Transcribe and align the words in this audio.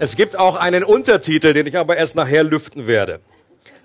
Es 0.00 0.14
gibt 0.14 0.38
auch 0.38 0.54
einen 0.54 0.84
Untertitel, 0.84 1.52
den 1.52 1.66
ich 1.66 1.76
aber 1.76 1.96
erst 1.96 2.14
nachher 2.14 2.44
lüften 2.44 2.86
werde. 2.86 3.18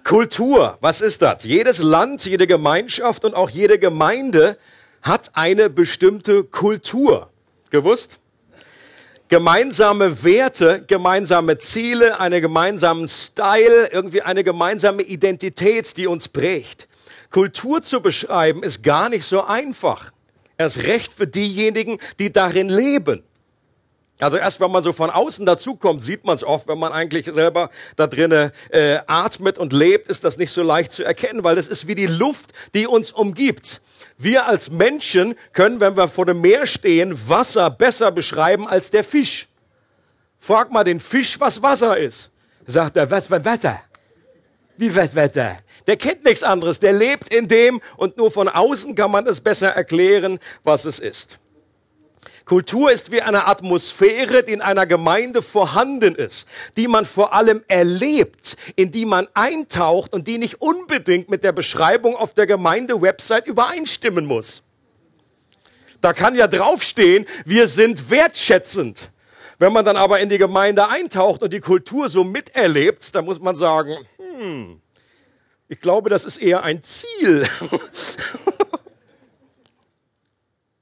Kultur, 0.03 0.77
was 0.79 1.01
ist 1.01 1.23
das? 1.23 1.43
Jedes 1.43 1.79
Land, 1.79 2.23
jede 2.25 2.45
Gemeinschaft 2.45 3.25
und 3.25 3.33
auch 3.33 3.49
jede 3.49 3.79
Gemeinde 3.79 4.59
hat 5.01 5.31
eine 5.33 5.71
bestimmte 5.71 6.43
Kultur. 6.43 7.31
Gewusst? 7.71 8.19
Gemeinsame 9.27 10.23
Werte, 10.23 10.83
gemeinsame 10.85 11.57
Ziele, 11.57 12.19
einen 12.19 12.41
gemeinsamen 12.41 13.07
Style, 13.07 13.89
irgendwie 13.91 14.21
eine 14.21 14.43
gemeinsame 14.43 15.01
Identität, 15.01 15.97
die 15.97 16.05
uns 16.05 16.27
prägt. 16.27 16.87
Kultur 17.31 17.81
zu 17.81 18.01
beschreiben 18.01 18.61
ist 18.61 18.83
gar 18.83 19.09
nicht 19.09 19.25
so 19.25 19.45
einfach. 19.45 20.11
Erst 20.59 20.83
recht 20.83 21.11
für 21.11 21.25
diejenigen, 21.25 21.97
die 22.19 22.31
darin 22.31 22.69
leben. 22.69 23.23
Also 24.19 24.37
erst 24.37 24.59
wenn 24.59 24.71
man 24.71 24.83
so 24.83 24.93
von 24.93 25.09
außen 25.09 25.45
dazukommt, 25.45 26.01
sieht 26.01 26.23
man 26.23 26.35
es 26.35 26.43
oft. 26.43 26.67
Wenn 26.67 26.77
man 26.77 26.93
eigentlich 26.93 27.25
selber 27.25 27.69
da 27.95 28.07
drinnen 28.07 28.51
äh, 28.69 28.99
atmet 29.07 29.57
und 29.57 29.73
lebt, 29.73 30.07
ist 30.07 30.23
das 30.23 30.37
nicht 30.37 30.51
so 30.51 30.63
leicht 30.63 30.91
zu 30.91 31.03
erkennen, 31.03 31.43
weil 31.43 31.55
das 31.55 31.67
ist 31.67 31.87
wie 31.87 31.95
die 31.95 32.07
Luft, 32.07 32.53
die 32.73 32.87
uns 32.87 33.11
umgibt. 33.11 33.81
Wir 34.17 34.47
als 34.47 34.69
Menschen 34.69 35.35
können, 35.51 35.81
wenn 35.81 35.97
wir 35.97 36.07
vor 36.07 36.25
dem 36.25 36.41
Meer 36.41 36.67
stehen, 36.67 37.17
Wasser 37.27 37.69
besser 37.69 38.11
beschreiben 38.11 38.67
als 38.67 38.91
der 38.91 39.03
Fisch. 39.03 39.47
Frag 40.37 40.71
mal 40.71 40.83
den 40.83 40.99
Fisch, 40.99 41.39
was 41.39 41.61
Wasser 41.61 41.97
ist. 41.97 42.29
Sagt 42.65 42.97
er, 42.97 43.09
was 43.09 43.27
für 43.27 43.43
Wasser? 43.43 43.81
Wie 44.77 44.95
was 44.95 45.13
Wetter? 45.13 45.57
Der 45.85 45.97
kennt 45.97 46.23
nichts 46.23 46.43
anderes, 46.43 46.79
der 46.79 46.93
lebt 46.93 47.33
in 47.33 47.47
dem 47.47 47.81
und 47.97 48.17
nur 48.17 48.31
von 48.31 48.49
außen 48.49 48.95
kann 48.95 49.11
man 49.11 49.27
es 49.27 49.39
besser 49.39 49.69
erklären, 49.69 50.39
was 50.63 50.85
es 50.85 50.99
ist. 50.99 51.39
Kultur 52.45 52.91
ist 52.91 53.11
wie 53.11 53.21
eine 53.21 53.47
Atmosphäre, 53.47 54.43
die 54.43 54.53
in 54.53 54.61
einer 54.61 54.85
Gemeinde 54.85 55.41
vorhanden 55.41 56.15
ist, 56.15 56.47
die 56.75 56.87
man 56.87 57.05
vor 57.05 57.33
allem 57.33 57.63
erlebt, 57.67 58.57
in 58.75 58.91
die 58.91 59.05
man 59.05 59.27
eintaucht 59.33 60.13
und 60.13 60.27
die 60.27 60.37
nicht 60.37 60.61
unbedingt 60.61 61.29
mit 61.29 61.43
der 61.43 61.53
Beschreibung 61.53 62.15
auf 62.15 62.33
der 62.33 62.45
Gemeinde-Website 62.45 63.47
übereinstimmen 63.47 64.25
muss. 64.25 64.63
Da 66.01 66.11
kann 66.11 66.35
ja 66.35 66.47
draufstehen, 66.47 67.25
wir 67.45 67.69
sind 67.69 68.09
wertschätzend. 68.09 69.09
Wenn 69.57 69.71
man 69.71 69.85
dann 69.85 69.95
aber 69.95 70.19
in 70.19 70.27
die 70.27 70.37
Gemeinde 70.37 70.89
eintaucht 70.89 71.41
und 71.41 71.53
die 71.53 71.61
Kultur 71.61 72.09
so 72.09 72.25
miterlebt, 72.25 73.15
dann 73.15 73.23
muss 73.23 73.39
man 73.39 73.55
sagen, 73.55 73.95
hm, 74.17 74.81
ich 75.69 75.79
glaube, 75.79 76.09
das 76.09 76.25
ist 76.25 76.37
eher 76.37 76.63
ein 76.63 76.83
Ziel. 76.83 77.47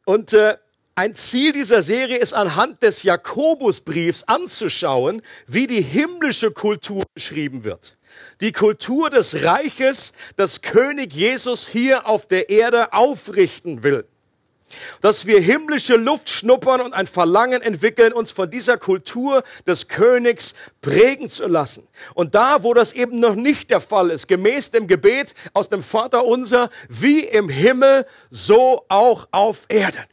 und 0.05 0.33
äh, 0.33 0.57
ein 0.95 1.15
Ziel 1.15 1.53
dieser 1.53 1.81
Serie 1.81 2.17
ist 2.17 2.33
anhand 2.33 2.83
des 2.83 3.03
Jakobusbriefs 3.03 4.23
anzuschauen, 4.23 5.21
wie 5.47 5.67
die 5.67 5.81
himmlische 5.81 6.51
Kultur 6.51 7.03
beschrieben 7.13 7.63
wird. 7.63 7.97
Die 8.41 8.51
Kultur 8.51 9.09
des 9.09 9.43
Reiches, 9.43 10.13
das 10.35 10.61
König 10.61 11.13
Jesus 11.13 11.67
hier 11.67 12.07
auf 12.07 12.27
der 12.27 12.49
Erde 12.49 12.93
aufrichten 12.93 13.83
will 13.83 14.05
dass 15.01 15.25
wir 15.25 15.41
himmlische 15.41 15.95
Luft 15.95 16.29
schnuppern 16.29 16.81
und 16.81 16.93
ein 16.93 17.07
Verlangen 17.07 17.61
entwickeln, 17.61 18.13
uns 18.13 18.31
von 18.31 18.49
dieser 18.49 18.77
Kultur 18.77 19.43
des 19.67 19.87
Königs 19.87 20.55
prägen 20.81 21.27
zu 21.27 21.47
lassen. 21.47 21.87
Und 22.13 22.35
da, 22.35 22.63
wo 22.63 22.73
das 22.73 22.93
eben 22.93 23.19
noch 23.19 23.35
nicht 23.35 23.69
der 23.69 23.81
Fall 23.81 24.09
ist, 24.09 24.27
gemäß 24.27 24.71
dem 24.71 24.87
Gebet 24.87 25.33
aus 25.53 25.69
dem 25.69 25.83
Vater 25.83 26.25
unser, 26.25 26.69
wie 26.89 27.19
im 27.19 27.49
Himmel, 27.49 28.05
so 28.29 28.85
auch 28.89 29.27
auf 29.31 29.65
Erden. 29.67 30.05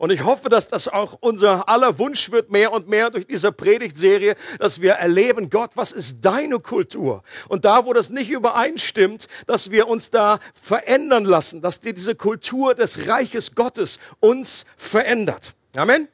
Und 0.00 0.08
ich 0.08 0.24
hoffe, 0.24 0.48
dass 0.48 0.66
das 0.66 0.88
auch 0.88 1.18
unser 1.20 1.68
aller 1.68 1.98
Wunsch 1.98 2.30
wird, 2.30 2.50
mehr 2.50 2.72
und 2.72 2.88
mehr 2.88 3.10
durch 3.10 3.26
diese 3.26 3.52
Predigtserie, 3.52 4.34
dass 4.58 4.80
wir 4.80 4.92
erleben, 4.92 5.50
Gott, 5.50 5.72
was 5.74 5.92
ist 5.92 6.22
deine 6.22 6.58
Kultur? 6.58 7.22
Und 7.48 7.66
da, 7.66 7.84
wo 7.84 7.92
das 7.92 8.08
nicht 8.08 8.30
übereinstimmt, 8.30 9.28
dass 9.46 9.70
wir 9.70 9.88
uns 9.88 10.10
da 10.10 10.40
verändern 10.54 11.26
lassen, 11.26 11.60
dass 11.60 11.80
diese 11.80 12.14
Kultur 12.14 12.74
des 12.74 13.08
Reiches 13.08 13.54
Gottes 13.54 13.98
uns 14.20 14.64
verändert. 14.78 15.52
Amen? 15.76 16.08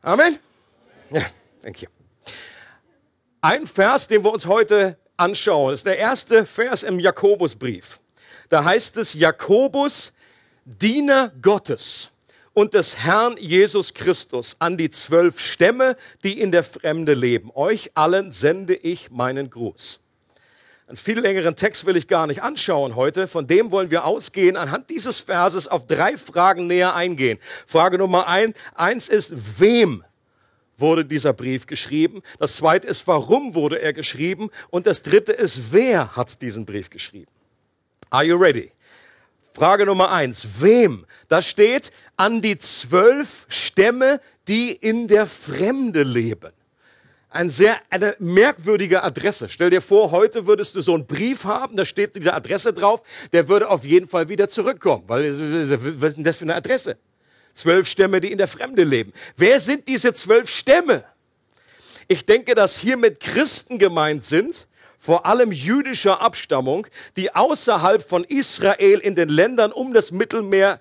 Amen? 0.00 0.38
Ja, 1.10 1.26
danke. 1.60 1.88
Ein 3.42 3.66
Vers, 3.66 4.08
den 4.08 4.24
wir 4.24 4.32
uns 4.32 4.46
heute 4.46 4.96
anschauen, 5.18 5.74
ist 5.74 5.84
der 5.84 5.98
erste 5.98 6.46
Vers 6.46 6.84
im 6.84 7.00
Jakobusbrief. 7.00 8.00
Da 8.48 8.64
heißt 8.64 8.96
es, 8.96 9.12
Jakobus, 9.12 10.14
Diener 10.64 11.32
Gottes 11.42 12.12
und 12.60 12.74
des 12.74 12.98
Herrn 12.98 13.38
Jesus 13.38 13.94
Christus 13.94 14.56
an 14.58 14.76
die 14.76 14.90
zwölf 14.90 15.40
Stämme, 15.40 15.96
die 16.24 16.38
in 16.38 16.52
der 16.52 16.62
Fremde 16.62 17.14
leben. 17.14 17.50
Euch 17.54 17.92
allen 17.94 18.30
sende 18.30 18.74
ich 18.74 19.10
meinen 19.10 19.48
Gruß. 19.48 19.98
Einen 20.86 20.98
viel 20.98 21.20
längeren 21.20 21.56
Text 21.56 21.86
will 21.86 21.96
ich 21.96 22.06
gar 22.06 22.26
nicht 22.26 22.42
anschauen 22.42 22.96
heute. 22.96 23.28
Von 23.28 23.46
dem 23.46 23.70
wollen 23.70 23.90
wir 23.90 24.04
ausgehen, 24.04 24.58
anhand 24.58 24.90
dieses 24.90 25.20
Verses 25.20 25.68
auf 25.68 25.86
drei 25.86 26.18
Fragen 26.18 26.66
näher 26.66 26.94
eingehen. 26.94 27.38
Frage 27.66 27.96
Nummer 27.96 28.28
ein, 28.28 28.52
eins 28.74 29.08
ist, 29.08 29.58
wem 29.58 30.04
wurde 30.76 31.06
dieser 31.06 31.32
Brief 31.32 31.64
geschrieben? 31.64 32.20
Das 32.38 32.56
zweite 32.56 32.88
ist, 32.88 33.06
warum 33.06 33.54
wurde 33.54 33.80
er 33.80 33.94
geschrieben? 33.94 34.50
Und 34.68 34.86
das 34.86 35.02
dritte 35.02 35.32
ist, 35.32 35.72
wer 35.72 36.14
hat 36.14 36.42
diesen 36.42 36.66
Brief 36.66 36.90
geschrieben? 36.90 37.32
Are 38.10 38.24
you 38.24 38.36
ready? 38.36 38.70
Frage 39.52 39.86
Nummer 39.86 40.10
eins. 40.10 40.46
Wem? 40.60 41.06
Da 41.28 41.42
steht 41.42 41.90
an 42.16 42.40
die 42.40 42.58
zwölf 42.58 43.46
Stämme, 43.48 44.20
die 44.48 44.72
in 44.72 45.08
der 45.08 45.26
Fremde 45.26 46.02
leben. 46.02 46.52
Ein 47.32 47.48
sehr, 47.48 47.76
eine 47.90 48.16
merkwürdige 48.18 49.04
Adresse. 49.04 49.48
Stell 49.48 49.70
dir 49.70 49.80
vor, 49.80 50.10
heute 50.10 50.46
würdest 50.46 50.74
du 50.74 50.82
so 50.82 50.94
einen 50.94 51.06
Brief 51.06 51.44
haben, 51.44 51.76
da 51.76 51.84
steht 51.84 52.16
diese 52.16 52.34
Adresse 52.34 52.72
drauf, 52.72 53.02
der 53.32 53.48
würde 53.48 53.68
auf 53.68 53.84
jeden 53.84 54.08
Fall 54.08 54.28
wieder 54.28 54.48
zurückkommen. 54.48 55.04
Weil, 55.06 55.32
was 56.00 56.10
ist 56.10 56.16
denn 56.16 56.24
das 56.24 56.36
für 56.36 56.44
eine 56.44 56.56
Adresse? 56.56 56.96
Zwölf 57.54 57.86
Stämme, 57.86 58.20
die 58.20 58.32
in 58.32 58.38
der 58.38 58.48
Fremde 58.48 58.82
leben. 58.82 59.12
Wer 59.36 59.60
sind 59.60 59.86
diese 59.86 60.12
zwölf 60.12 60.48
Stämme? 60.48 61.04
Ich 62.08 62.26
denke, 62.26 62.56
dass 62.56 62.76
hiermit 62.76 63.20
Christen 63.20 63.78
gemeint 63.78 64.24
sind, 64.24 64.66
vor 65.00 65.24
allem 65.24 65.50
jüdischer 65.50 66.20
Abstammung, 66.20 66.86
die 67.16 67.34
außerhalb 67.34 68.06
von 68.06 68.22
Israel 68.22 68.98
in 68.98 69.14
den 69.14 69.30
Ländern 69.30 69.72
um 69.72 69.94
das 69.94 70.12
Mittelmeer 70.12 70.78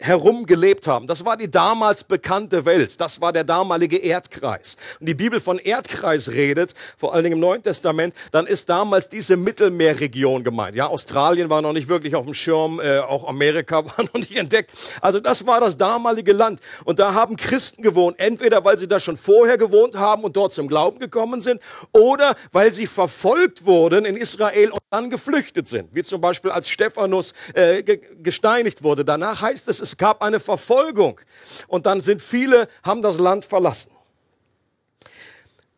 herum 0.00 0.46
gelebt 0.46 0.86
haben. 0.86 1.06
Das 1.06 1.24
war 1.24 1.36
die 1.36 1.50
damals 1.50 2.04
bekannte 2.04 2.64
Welt. 2.64 3.00
Das 3.00 3.20
war 3.20 3.32
der 3.32 3.44
damalige 3.44 3.98
Erdkreis. 3.98 4.76
Und 4.98 5.06
die 5.06 5.14
Bibel 5.14 5.40
von 5.40 5.58
Erdkreis 5.58 6.30
redet, 6.30 6.74
vor 6.96 7.14
allen 7.14 7.24
Dingen 7.24 7.34
im 7.34 7.40
Neuen 7.40 7.62
Testament, 7.62 8.14
dann 8.32 8.46
ist 8.46 8.68
damals 8.68 9.08
diese 9.08 9.36
Mittelmeerregion 9.36 10.42
gemeint. 10.42 10.74
Ja, 10.74 10.86
Australien 10.86 11.50
war 11.50 11.60
noch 11.60 11.74
nicht 11.74 11.88
wirklich 11.88 12.14
auf 12.14 12.24
dem 12.24 12.34
Schirm, 12.34 12.80
äh, 12.80 12.98
auch 13.00 13.28
Amerika 13.28 13.84
war 13.84 14.04
noch 14.04 14.14
nicht 14.14 14.36
entdeckt. 14.36 14.70
Also 15.00 15.20
das 15.20 15.46
war 15.46 15.60
das 15.60 15.76
damalige 15.76 16.32
Land. 16.32 16.60
Und 16.84 16.98
da 16.98 17.12
haben 17.14 17.36
Christen 17.36 17.82
gewohnt, 17.82 18.18
entweder 18.18 18.64
weil 18.64 18.78
sie 18.78 18.88
da 18.88 19.00
schon 19.00 19.16
vorher 19.16 19.58
gewohnt 19.58 19.96
haben 19.96 20.24
und 20.24 20.36
dort 20.36 20.52
zum 20.52 20.68
Glauben 20.68 20.98
gekommen 20.98 21.40
sind, 21.40 21.60
oder 21.92 22.36
weil 22.52 22.72
sie 22.72 22.86
verfolgt 22.86 23.66
wurden 23.66 24.04
in 24.04 24.16
Israel 24.16 24.70
und 24.70 24.80
dann 24.90 25.10
geflüchtet 25.10 25.68
sind. 25.68 25.94
Wie 25.94 26.02
zum 26.02 26.20
Beispiel 26.20 26.50
als 26.50 26.68
Stephanus 26.68 27.34
äh, 27.54 27.82
gesteinigt 28.22 28.82
wurde. 28.82 29.04
Danach 29.04 29.42
heißt 29.42 29.68
es, 29.68 29.80
es 29.80 29.89
gab 29.96 30.22
eine 30.22 30.40
Verfolgung 30.40 31.20
und 31.68 31.86
dann 31.86 32.00
sind 32.00 32.22
viele, 32.22 32.68
haben 32.82 33.02
das 33.02 33.18
Land 33.18 33.44
verlassen. 33.44 33.90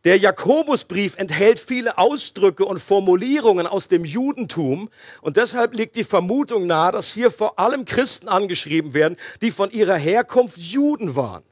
Der 0.04 0.16
Jakobusbrief 0.16 1.16
enthält 1.16 1.60
viele 1.60 1.96
Ausdrücke 1.96 2.64
und 2.64 2.80
Formulierungen 2.80 3.68
aus 3.68 3.86
dem 3.86 4.04
Judentum 4.04 4.88
und 5.20 5.36
deshalb 5.36 5.74
liegt 5.74 5.94
die 5.94 6.02
Vermutung 6.02 6.66
nahe, 6.66 6.90
dass 6.90 7.12
hier 7.12 7.30
vor 7.30 7.60
allem 7.60 7.84
Christen 7.84 8.28
angeschrieben 8.28 8.94
werden, 8.94 9.16
die 9.42 9.52
von 9.52 9.70
ihrer 9.70 9.94
Herkunft 9.96 10.58
Juden 10.58 11.14
waren. 11.14 11.44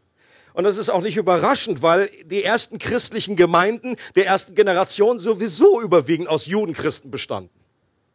Und 0.53 0.65
das 0.65 0.79
ist 0.79 0.91
auch 0.91 1.01
nicht 1.01 1.17
überraschend, 1.17 1.81
weil 1.83 2.11
die 2.25 2.43
ersten 2.43 2.79
christlichen 2.79 3.37
Gemeinden 3.37 3.95
der 4.17 4.27
ersten 4.27 4.57
Generation 4.57 5.17
sowieso 5.19 5.81
überwiegend 5.81 6.29
aus 6.29 6.47
Judenchristen 6.47 7.11
bestanden. 7.13 7.60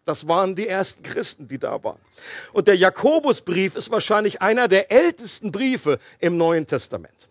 Das 0.05 0.27
waren 0.27 0.55
die 0.55 0.67
ersten 0.67 1.01
Christen, 1.01 1.47
die 1.47 1.57
da 1.57 1.83
waren. 1.83 1.99
Und 2.53 2.67
der 2.67 2.75
Jakobusbrief 2.75 3.75
ist 3.75 3.91
wahrscheinlich 3.91 4.41
einer 4.41 4.67
der 4.67 4.91
ältesten 4.91 5.51
Briefe 5.51 5.99
im 6.19 6.37
Neuen 6.37 6.67
Testament. 6.67 7.27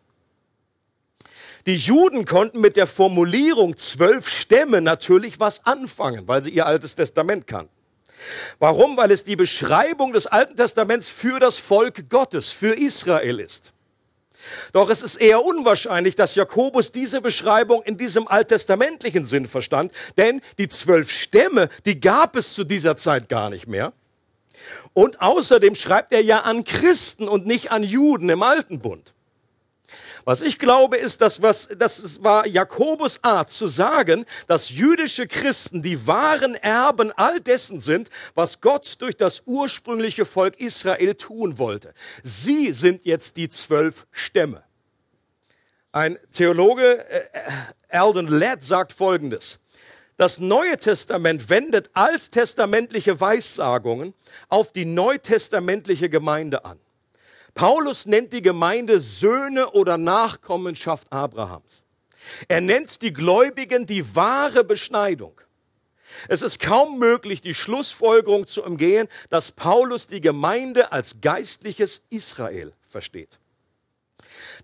Die 1.66 1.76
Juden 1.76 2.26
konnten 2.26 2.60
mit 2.60 2.76
der 2.76 2.86
Formulierung 2.86 3.76
zwölf 3.76 4.28
Stämme 4.28 4.80
natürlich 4.80 5.40
was 5.40 5.64
anfangen, 5.64 6.28
weil 6.28 6.42
sie 6.42 6.50
ihr 6.50 6.66
altes 6.66 6.94
Testament 6.94 7.46
kannten. 7.46 7.72
Warum? 8.58 8.96
Weil 8.96 9.10
es 9.10 9.24
die 9.24 9.36
Beschreibung 9.36 10.12
des 10.12 10.26
Alten 10.26 10.56
Testaments 10.56 11.08
für 11.08 11.40
das 11.40 11.56
Volk 11.56 12.10
Gottes, 12.10 12.50
für 12.50 12.74
Israel 12.74 13.40
ist. 13.40 13.72
Doch 14.72 14.90
es 14.90 15.02
ist 15.02 15.16
eher 15.16 15.44
unwahrscheinlich, 15.44 16.16
dass 16.16 16.34
Jakobus 16.34 16.92
diese 16.92 17.20
Beschreibung 17.20 17.82
in 17.82 17.96
diesem 17.96 18.28
alttestamentlichen 18.28 19.24
Sinn 19.24 19.46
verstand, 19.46 19.92
denn 20.16 20.40
die 20.58 20.68
zwölf 20.68 21.10
Stämme, 21.10 21.68
die 21.84 22.00
gab 22.00 22.36
es 22.36 22.54
zu 22.54 22.64
dieser 22.64 22.96
Zeit 22.96 23.28
gar 23.28 23.50
nicht 23.50 23.66
mehr. 23.66 23.92
Und 24.92 25.20
außerdem 25.20 25.74
schreibt 25.74 26.12
er 26.12 26.22
ja 26.22 26.40
an 26.40 26.64
Christen 26.64 27.28
und 27.28 27.46
nicht 27.46 27.70
an 27.70 27.82
Juden 27.82 28.28
im 28.28 28.42
Alten 28.42 28.80
Bund. 28.80 29.14
Was 30.24 30.40
ich 30.40 30.58
glaube, 30.58 30.96
ist, 30.96 31.20
dass 31.20 31.42
was, 31.42 31.68
das 31.76 32.22
war 32.24 32.46
Jakobus 32.46 33.22
Art 33.22 33.50
zu 33.50 33.66
sagen, 33.66 34.24
dass 34.46 34.70
jüdische 34.70 35.26
Christen 35.26 35.82
die 35.82 36.06
wahren 36.06 36.54
Erben 36.54 37.12
all 37.12 37.40
dessen 37.40 37.78
sind, 37.78 38.08
was 38.34 38.62
Gott 38.62 38.94
durch 39.00 39.16
das 39.18 39.42
ursprüngliche 39.44 40.24
Volk 40.24 40.58
Israel 40.58 41.14
tun 41.14 41.58
wollte. 41.58 41.92
Sie 42.22 42.72
sind 42.72 43.04
jetzt 43.04 43.36
die 43.36 43.50
zwölf 43.50 44.06
Stämme. 44.12 44.64
Ein 45.92 46.18
Theologe, 46.32 47.06
äh, 47.08 47.22
Alden 47.90 48.26
Ladd, 48.26 48.64
sagt 48.64 48.92
Folgendes. 48.94 49.58
Das 50.16 50.38
Neue 50.38 50.78
Testament 50.78 51.50
wendet 51.50 51.90
alttestamentliche 51.92 53.20
Weissagungen 53.20 54.14
auf 54.48 54.72
die 54.72 54.86
neutestamentliche 54.86 56.08
Gemeinde 56.08 56.64
an. 56.64 56.78
Paulus 57.54 58.06
nennt 58.06 58.32
die 58.32 58.42
Gemeinde 58.42 59.00
Söhne 59.00 59.70
oder 59.70 59.96
Nachkommenschaft 59.96 61.12
Abrahams. 61.12 61.84
Er 62.48 62.60
nennt 62.60 63.02
die 63.02 63.12
Gläubigen 63.12 63.86
die 63.86 64.14
wahre 64.14 64.64
Beschneidung. 64.64 65.40
Es 66.28 66.42
ist 66.42 66.60
kaum 66.60 66.98
möglich, 66.98 67.40
die 67.40 67.54
Schlussfolgerung 67.54 68.46
zu 68.46 68.62
umgehen, 68.64 69.08
dass 69.30 69.52
Paulus 69.52 70.06
die 70.06 70.20
Gemeinde 70.20 70.92
als 70.92 71.20
geistliches 71.20 72.02
Israel 72.10 72.72
versteht. 72.82 73.38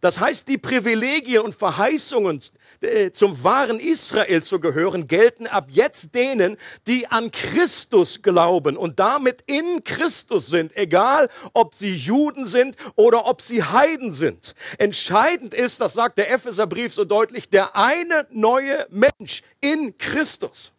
Das 0.00 0.18
heißt, 0.18 0.48
die 0.48 0.56
Privilegien 0.56 1.42
und 1.42 1.54
Verheißungen 1.54 2.40
äh, 2.80 3.10
zum 3.10 3.44
wahren 3.44 3.78
Israel 3.78 4.42
zu 4.42 4.58
gehören, 4.58 5.06
gelten 5.06 5.46
ab 5.46 5.66
jetzt 5.68 6.14
denen, 6.14 6.56
die 6.86 7.06
an 7.06 7.30
Christus 7.30 8.22
glauben 8.22 8.78
und 8.78 8.98
damit 8.98 9.42
in 9.46 9.84
Christus 9.84 10.46
sind, 10.46 10.74
egal 10.76 11.28
ob 11.52 11.74
sie 11.74 11.94
Juden 11.94 12.46
sind 12.46 12.76
oder 12.96 13.26
ob 13.26 13.42
sie 13.42 13.62
Heiden 13.62 14.10
sind. 14.10 14.54
Entscheidend 14.78 15.52
ist, 15.52 15.80
das 15.82 15.92
sagt 15.92 16.16
der 16.16 16.30
Epheserbrief 16.30 16.94
so 16.94 17.04
deutlich, 17.04 17.50
der 17.50 17.76
eine 17.76 18.26
neue 18.30 18.86
Mensch 18.88 19.42
in 19.60 19.98
Christus. 19.98 20.72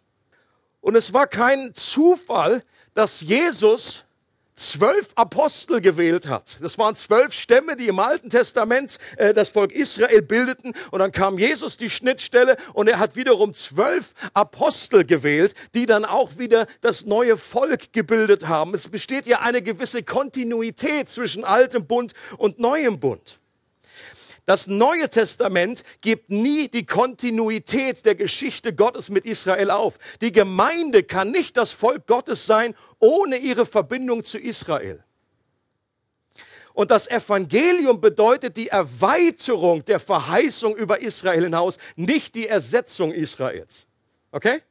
Und 0.79 0.95
es 0.95 1.13
war 1.13 1.27
kein 1.27 1.75
Zufall, 1.75 2.63
dass 2.95 3.21
Jesus 3.21 4.05
zwölf 4.61 5.09
Apostel 5.15 5.81
gewählt 5.81 6.27
hat. 6.27 6.59
Das 6.61 6.77
waren 6.77 6.95
zwölf 6.95 7.33
Stämme, 7.33 7.75
die 7.75 7.87
im 7.87 7.99
Alten 7.99 8.29
Testament 8.29 8.97
äh, 9.17 9.33
das 9.33 9.49
Volk 9.49 9.71
Israel 9.71 10.21
bildeten. 10.21 10.73
Und 10.91 10.99
dann 10.99 11.11
kam 11.11 11.37
Jesus 11.37 11.77
die 11.77 11.89
Schnittstelle 11.89 12.57
und 12.73 12.87
er 12.87 12.99
hat 12.99 13.15
wiederum 13.15 13.53
zwölf 13.53 14.13
Apostel 14.33 15.03
gewählt, 15.03 15.55
die 15.73 15.85
dann 15.85 16.05
auch 16.05 16.37
wieder 16.37 16.67
das 16.81 17.05
neue 17.05 17.37
Volk 17.37 17.91
gebildet 17.91 18.47
haben. 18.47 18.73
Es 18.73 18.87
besteht 18.87 19.27
ja 19.27 19.39
eine 19.39 19.61
gewisse 19.61 20.03
Kontinuität 20.03 21.09
zwischen 21.09 21.43
altem 21.43 21.85
Bund 21.85 22.13
und 22.37 22.59
neuem 22.59 22.99
Bund. 22.99 23.40
Das 24.45 24.67
Neue 24.67 25.09
Testament 25.09 25.83
gibt 26.01 26.29
nie 26.29 26.67
die 26.67 26.85
Kontinuität 26.85 28.05
der 28.05 28.15
Geschichte 28.15 28.73
Gottes 28.73 29.09
mit 29.09 29.25
Israel 29.25 29.69
auf. 29.69 29.99
Die 30.21 30.31
Gemeinde 30.31 31.03
kann 31.03 31.31
nicht 31.31 31.57
das 31.57 31.71
Volk 31.71 32.07
Gottes 32.07 32.45
sein 32.45 32.75
ohne 32.99 33.37
ihre 33.37 33.65
Verbindung 33.65 34.23
zu 34.23 34.39
Israel. 34.39 35.03
Und 36.73 36.89
das 36.89 37.07
Evangelium 37.07 37.99
bedeutet 37.99 38.57
die 38.57 38.69
Erweiterung 38.69 39.83
der 39.85 39.99
Verheißung 39.99 40.75
über 40.75 41.01
Israel 41.01 41.43
hinaus, 41.43 41.77
nicht 41.95 42.35
die 42.35 42.47
Ersetzung 42.47 43.11
Israels. 43.11 43.85
Okay? 44.31 44.61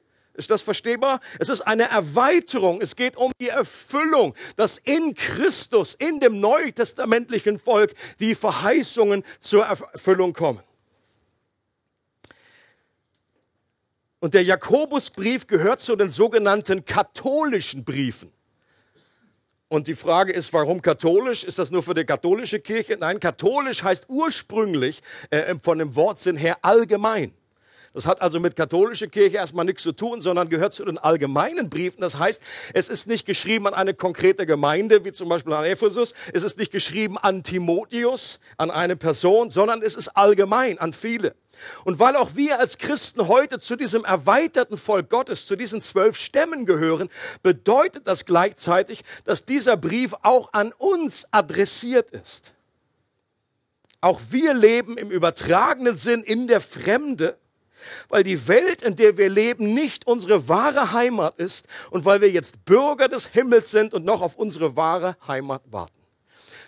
Ist 0.41 0.51
das 0.51 0.63
verstehbar? 0.63 1.21
Es 1.39 1.51
ist 1.51 1.61
eine 1.61 1.91
Erweiterung. 1.91 2.81
Es 2.81 2.97
geht 2.97 3.19
um 3.19 3.31
die 3.43 3.51
Erfüllung, 3.51 4.35
dass 4.57 4.79
in 4.79 5.15
Christus, 5.15 5.93
in 5.93 6.19
dem 6.19 6.41
neutestamentlichen 6.41 7.59
Volk, 7.59 7.93
die 8.21 8.35
Verheißungen 8.35 9.23
zur 9.39 9.67
Erfüllung 9.67 10.33
kommen. 10.33 10.63
Und 14.19 14.33
der 14.33 14.43
Jakobusbrief 14.43 15.47
gehört 15.47 15.81
zu 15.81 15.95
den 15.95 16.09
sogenannten 16.09 16.87
katholischen 16.87 17.85
Briefen. 17.85 18.33
Und 19.69 19.89
die 19.89 19.95
Frage 19.95 20.33
ist, 20.33 20.55
warum 20.55 20.81
katholisch? 20.81 21.45
Ist 21.45 21.59
das 21.59 21.71
nur 21.71 21.83
für 21.83 21.93
die 21.93 22.07
katholische 22.07 22.61
Kirche? 22.61 22.97
Nein, 22.99 23.21
katholisch 23.21 23.83
heißt 23.83 24.07
ursprünglich 24.09 25.03
äh, 25.29 25.55
von 25.63 25.77
dem 25.77 25.95
Wortsinn 25.97 26.39
her 26.39 26.57
allgemein. 26.63 27.35
Das 27.93 28.07
hat 28.07 28.23
also 28.23 28.39
mit 28.39 28.55
katholischer 28.55 29.09
Kirche 29.09 29.39
erstmal 29.39 29.65
nichts 29.65 29.83
zu 29.83 29.91
tun, 29.91 30.21
sondern 30.21 30.49
gehört 30.49 30.73
zu 30.73 30.85
den 30.85 30.97
allgemeinen 30.97 31.69
Briefen. 31.69 32.01
Das 32.01 32.19
heißt, 32.19 32.41
es 32.73 32.89
ist 32.89 33.09
nicht 33.09 33.27
geschrieben 33.27 33.67
an 33.67 33.75
eine 33.75 33.95
konkrete 33.95 34.47
Gemeinde, 34.47 35.05
wie 35.05 35.11
zum 35.11 35.29
Beispiel 35.29 35.53
an 35.53 35.65
Ephesus. 35.65 36.15
Es 36.33 36.45
ist 36.45 36.57
nicht 36.57 36.71
geschrieben 36.71 37.19
an 37.19 37.43
Timotheus, 37.43 38.39
an 38.59 38.71
eine 38.71 38.95
Person, 38.95 39.51
sondern 39.51 39.83
es 39.83 39.97
ist 39.97 40.09
allgemein 40.11 40.79
an 40.79 40.93
viele. 40.93 41.35
Und 41.85 41.99
weil 41.99 42.15
auch 42.15 42.37
wir 42.37 42.61
als 42.61 42.79
Christen 42.79 43.27
heute 43.27 43.59
zu 43.59 43.75
diesem 43.75 44.05
erweiterten 44.05 44.79
Volk 44.79 45.11
Gottes, 45.11 45.47
zu 45.47 45.57
diesen 45.57 45.81
zwölf 45.81 46.17
Stämmen 46.17 46.67
gehören, 46.67 47.11
bedeutet 47.43 48.07
das 48.07 48.25
gleichzeitig, 48.25 49.03
dass 49.25 49.47
dieser 49.47 49.77
Brief 49.77 50.15
auch 50.23 50.53
an 50.53 50.73
uns 50.79 51.27
adressiert 51.33 52.13
ist. 52.13 52.55
Auch 54.01 54.21
wir 54.31 54.55
leben 54.55 54.97
im 54.97 55.11
übertragenen 55.11 55.97
Sinn 55.97 56.23
in 56.23 56.47
der 56.47 56.61
Fremde 56.61 57.37
weil 58.09 58.23
die 58.23 58.49
Welt, 58.49 58.82
in 58.82 58.97
der 58.97 59.17
wir 59.17 59.29
leben, 59.29 59.75
nicht 59.75 60.06
unsere 60.06 60.49
wahre 60.49 60.93
Heimat 60.93 61.38
ist 61.38 61.67
und 61.91 62.05
weil 62.05 62.21
wir 62.21 62.31
jetzt 62.31 62.65
Bürger 62.65 63.09
des 63.09 63.27
Himmels 63.27 63.71
sind 63.71 63.94
und 63.94 64.05
noch 64.05 64.21
auf 64.21 64.37
unsere 64.37 64.77
wahre 64.77 65.17
Heimat 65.27 65.62
warten. 65.71 65.94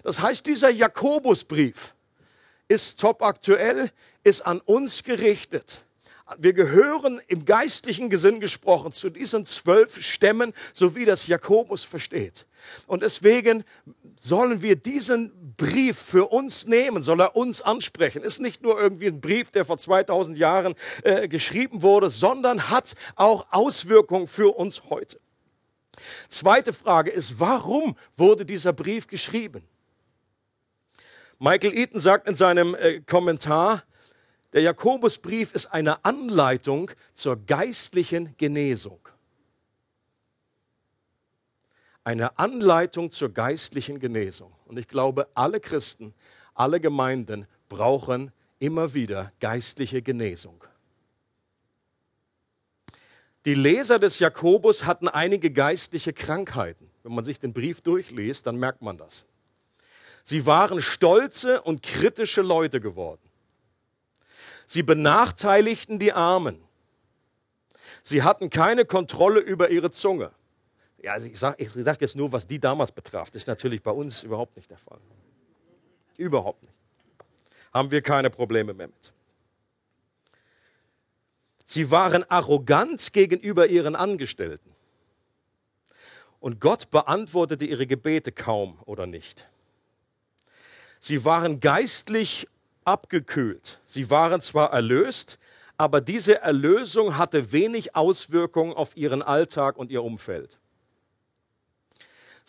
Das 0.02 0.20
heißt, 0.20 0.46
dieser 0.46 0.70
Jakobusbrief 0.70 1.94
ist 2.68 3.00
top 3.00 3.22
aktuell, 3.22 3.90
ist 4.24 4.42
an 4.42 4.60
uns 4.60 5.04
gerichtet. 5.04 5.84
Wir 6.38 6.52
gehören 6.52 7.20
im 7.28 7.44
geistlichen 7.44 8.08
Gesinn 8.08 8.40
gesprochen 8.40 8.92
zu 8.92 9.10
diesen 9.10 9.44
zwölf 9.44 10.02
Stämmen, 10.02 10.54
so 10.72 10.94
wie 10.94 11.04
das 11.04 11.26
Jakobus 11.26 11.84
versteht. 11.84 12.46
Und 12.86 13.02
deswegen 13.02 13.64
sollen 14.22 14.62
wir 14.62 14.76
diesen 14.76 15.32
Brief 15.56 15.98
für 15.98 16.28
uns 16.28 16.68
nehmen, 16.68 17.02
soll 17.02 17.20
er 17.20 17.34
uns 17.34 17.60
ansprechen. 17.60 18.22
Ist 18.22 18.40
nicht 18.40 18.62
nur 18.62 18.80
irgendwie 18.80 19.08
ein 19.08 19.20
Brief, 19.20 19.50
der 19.50 19.64
vor 19.64 19.78
2000 19.78 20.38
Jahren 20.38 20.76
äh, 21.02 21.26
geschrieben 21.26 21.82
wurde, 21.82 22.08
sondern 22.08 22.70
hat 22.70 22.94
auch 23.16 23.46
Auswirkungen 23.50 24.28
für 24.28 24.56
uns 24.56 24.84
heute. 24.90 25.18
Zweite 26.28 26.72
Frage 26.72 27.10
ist, 27.10 27.40
warum 27.40 27.96
wurde 28.16 28.46
dieser 28.46 28.72
Brief 28.72 29.08
geschrieben? 29.08 29.64
Michael 31.40 31.76
Eaton 31.76 31.98
sagt 31.98 32.28
in 32.28 32.36
seinem 32.36 32.76
äh, 32.76 33.00
Kommentar, 33.00 33.82
der 34.52 34.62
Jakobusbrief 34.62 35.52
ist 35.52 35.66
eine 35.66 36.04
Anleitung 36.04 36.92
zur 37.12 37.44
geistlichen 37.44 38.36
Genesung 38.38 39.00
eine 42.04 42.38
Anleitung 42.38 43.10
zur 43.10 43.32
geistlichen 43.32 43.98
Genesung. 43.98 44.52
Und 44.66 44.78
ich 44.78 44.88
glaube, 44.88 45.28
alle 45.34 45.60
Christen, 45.60 46.14
alle 46.54 46.80
Gemeinden 46.80 47.46
brauchen 47.68 48.32
immer 48.58 48.94
wieder 48.94 49.32
geistliche 49.40 50.02
Genesung. 50.02 50.64
Die 53.44 53.54
Leser 53.54 53.98
des 53.98 54.20
Jakobus 54.20 54.84
hatten 54.84 55.08
einige 55.08 55.50
geistliche 55.50 56.12
Krankheiten. 56.12 56.88
Wenn 57.02 57.14
man 57.14 57.24
sich 57.24 57.40
den 57.40 57.52
Brief 57.52 57.80
durchliest, 57.80 58.46
dann 58.46 58.56
merkt 58.56 58.82
man 58.82 58.98
das. 58.98 59.26
Sie 60.22 60.46
waren 60.46 60.80
stolze 60.80 61.60
und 61.62 61.82
kritische 61.82 62.42
Leute 62.42 62.78
geworden. 62.78 63.28
Sie 64.66 64.84
benachteiligten 64.84 65.98
die 65.98 66.12
Armen. 66.12 66.62
Sie 68.04 68.22
hatten 68.22 68.48
keine 68.48 68.84
Kontrolle 68.84 69.40
über 69.40 69.70
ihre 69.70 69.90
Zunge. 69.90 70.30
Ja, 71.02 71.14
also 71.14 71.26
ich 71.26 71.38
sage 71.38 71.68
sag 71.68 72.00
jetzt 72.00 72.16
nur, 72.16 72.30
was 72.30 72.46
die 72.46 72.60
damals 72.60 72.92
betraf. 72.92 73.28
Das 73.30 73.42
ist 73.42 73.48
natürlich 73.48 73.82
bei 73.82 73.90
uns 73.90 74.22
überhaupt 74.22 74.56
nicht 74.56 74.70
der 74.70 74.78
Fall. 74.78 75.00
Überhaupt 76.16 76.62
nicht. 76.62 76.74
Haben 77.72 77.90
wir 77.90 78.02
keine 78.02 78.30
Probleme 78.30 78.72
mehr 78.72 78.86
mit. 78.86 79.12
Sie 81.64 81.90
waren 81.90 82.24
arrogant 82.30 83.12
gegenüber 83.12 83.66
ihren 83.66 83.96
Angestellten. 83.96 84.70
Und 86.38 86.60
Gott 86.60 86.90
beantwortete 86.90 87.64
ihre 87.64 87.86
Gebete 87.86 88.30
kaum 88.30 88.78
oder 88.84 89.06
nicht. 89.06 89.48
Sie 91.00 91.24
waren 91.24 91.60
geistlich 91.60 92.46
abgekühlt. 92.84 93.80
Sie 93.86 94.10
waren 94.10 94.40
zwar 94.40 94.72
erlöst, 94.72 95.38
aber 95.76 96.00
diese 96.00 96.40
Erlösung 96.40 97.16
hatte 97.16 97.52
wenig 97.52 97.96
Auswirkungen 97.96 98.72
auf 98.74 98.96
ihren 98.96 99.22
Alltag 99.22 99.76
und 99.76 99.90
ihr 99.90 100.04
Umfeld. 100.04 100.58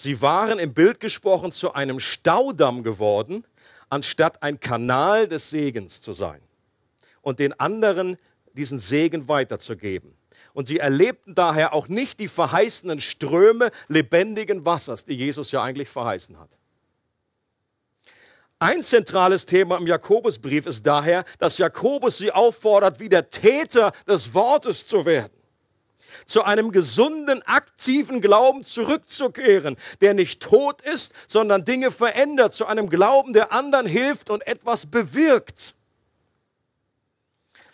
Sie 0.03 0.21
waren 0.21 0.59
im 0.59 0.73
Bild 0.73 0.99
gesprochen 0.99 1.53
zu 1.53 1.75
einem 1.75 2.01
Staudamm 2.01 2.83
geworden, 2.83 3.45
anstatt 3.89 4.43
ein 4.43 4.59
Kanal 4.59 5.29
des 5.29 5.49
Segens 5.49 6.01
zu 6.01 6.11
sein 6.11 6.41
und 7.21 7.39
den 7.39 7.57
anderen 7.57 8.17
diesen 8.51 8.79
Segen 8.79 9.29
weiterzugeben. 9.29 10.13
Und 10.51 10.67
sie 10.67 10.77
erlebten 10.77 11.35
daher 11.35 11.73
auch 11.73 11.87
nicht 11.87 12.19
die 12.19 12.27
verheißenen 12.27 12.99
Ströme 12.99 13.71
lebendigen 13.87 14.65
Wassers, 14.65 15.05
die 15.05 15.13
Jesus 15.13 15.53
ja 15.53 15.63
eigentlich 15.63 15.87
verheißen 15.87 16.37
hat. 16.37 16.49
Ein 18.59 18.83
zentrales 18.83 19.45
Thema 19.45 19.77
im 19.77 19.87
Jakobusbrief 19.87 20.65
ist 20.65 20.85
daher, 20.85 21.23
dass 21.39 21.59
Jakobus 21.59 22.17
sie 22.17 22.33
auffordert, 22.33 22.99
wieder 22.99 23.29
Täter 23.29 23.93
des 24.05 24.33
Wortes 24.33 24.85
zu 24.85 25.05
werden. 25.05 25.42
Zu 26.25 26.43
einem 26.43 26.71
gesunden, 26.71 27.41
aktiven 27.43 28.21
Glauben 28.21 28.63
zurückzukehren, 28.63 29.77
der 30.01 30.13
nicht 30.13 30.41
tot 30.41 30.81
ist, 30.81 31.13
sondern 31.27 31.65
Dinge 31.65 31.91
verändert. 31.91 32.53
Zu 32.53 32.65
einem 32.65 32.89
Glauben, 32.89 33.33
der 33.33 33.51
anderen 33.51 33.85
hilft 33.85 34.29
und 34.29 34.45
etwas 34.47 34.85
bewirkt. 34.85 35.75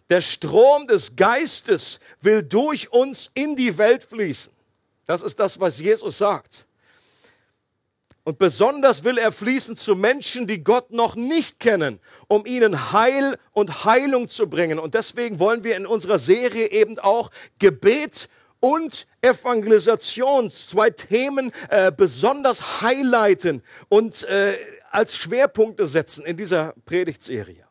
Der 0.10 0.22
Strom 0.22 0.88
des 0.88 1.16
Geistes 1.16 2.00
will 2.22 2.44
durch 2.44 2.92
uns 2.92 3.30
in 3.34 3.56
die 3.56 3.78
Welt 3.78 4.04
fließen. 4.04 4.52
Das 5.06 5.22
ist 5.22 5.40
das, 5.40 5.60
was 5.60 5.80
Jesus 5.80 6.18
sagt. 6.18 6.66
Und 8.24 8.38
besonders 8.38 9.04
will 9.04 9.18
er 9.18 9.32
fließen 9.32 9.76
zu 9.76 9.96
Menschen, 9.96 10.46
die 10.46 10.64
Gott 10.64 10.92
noch 10.92 11.16
nicht 11.16 11.60
kennen, 11.60 12.00
um 12.28 12.46
ihnen 12.46 12.92
Heil 12.92 13.40
und 13.54 13.86
Heilung 13.86 14.30
zu 14.30 14.48
bringen. 14.48 14.78
Und 14.78 14.94
deswegen 14.94 15.40
wollen 15.40 15.64
wir 15.64 15.76
in 15.76 15.88
unserer 15.88 16.20
Serie 16.20 16.70
eben 16.70 17.00
auch 17.00 17.32
Gebet 17.58 18.30
und 18.60 19.08
Evangelisation, 19.22 20.50
zwei 20.50 20.90
Themen 20.90 21.52
äh, 21.70 21.92
besonders 21.92 22.82
highlighten 22.82 23.64
und 23.88 24.24
äh, 24.26 24.54
als 24.92 25.18
Schwerpunkte 25.18 25.86
setzen 25.86 26.26
in 26.26 26.36
dieser 26.38 26.74
Predigtserie 26.86 27.69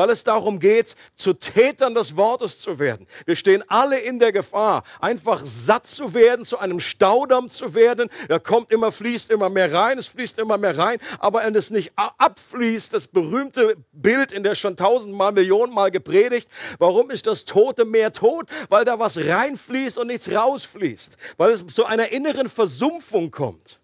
weil 0.00 0.08
es 0.08 0.24
darum 0.24 0.58
geht, 0.58 0.94
zu 1.14 1.34
Tätern 1.34 1.94
des 1.94 2.16
Wortes 2.16 2.58
zu 2.58 2.78
werden. 2.78 3.06
Wir 3.26 3.36
stehen 3.36 3.62
alle 3.68 3.98
in 3.98 4.18
der 4.18 4.32
Gefahr, 4.32 4.82
einfach 4.98 5.42
satt 5.44 5.86
zu 5.86 6.14
werden, 6.14 6.46
zu 6.46 6.56
einem 6.56 6.80
Staudamm 6.80 7.50
zu 7.50 7.74
werden. 7.74 8.08
Er 8.26 8.40
kommt 8.40 8.72
immer, 8.72 8.92
fließt 8.92 9.30
immer 9.30 9.50
mehr 9.50 9.74
rein, 9.74 9.98
es 9.98 10.06
fließt 10.06 10.38
immer 10.38 10.56
mehr 10.56 10.78
rein, 10.78 10.96
aber 11.18 11.44
wenn 11.44 11.54
es 11.54 11.68
nicht 11.68 11.92
abfließt, 11.96 12.94
das 12.94 13.08
berühmte 13.08 13.76
Bild 13.92 14.32
in 14.32 14.42
der 14.42 14.54
schon 14.54 14.74
tausendmal, 14.74 15.32
Millionenmal 15.32 15.90
gepredigt, 15.90 16.48
warum 16.78 17.10
ist 17.10 17.26
das 17.26 17.44
Tote 17.44 17.84
Meer 17.84 18.14
tot? 18.14 18.46
Weil 18.70 18.86
da 18.86 18.98
was 18.98 19.18
reinfließt 19.18 19.98
und 19.98 20.06
nichts 20.06 20.32
rausfließt, 20.32 21.18
weil 21.36 21.50
es 21.50 21.66
zu 21.66 21.84
einer 21.84 22.10
inneren 22.10 22.48
Versumpfung 22.48 23.30
kommt. 23.30 23.79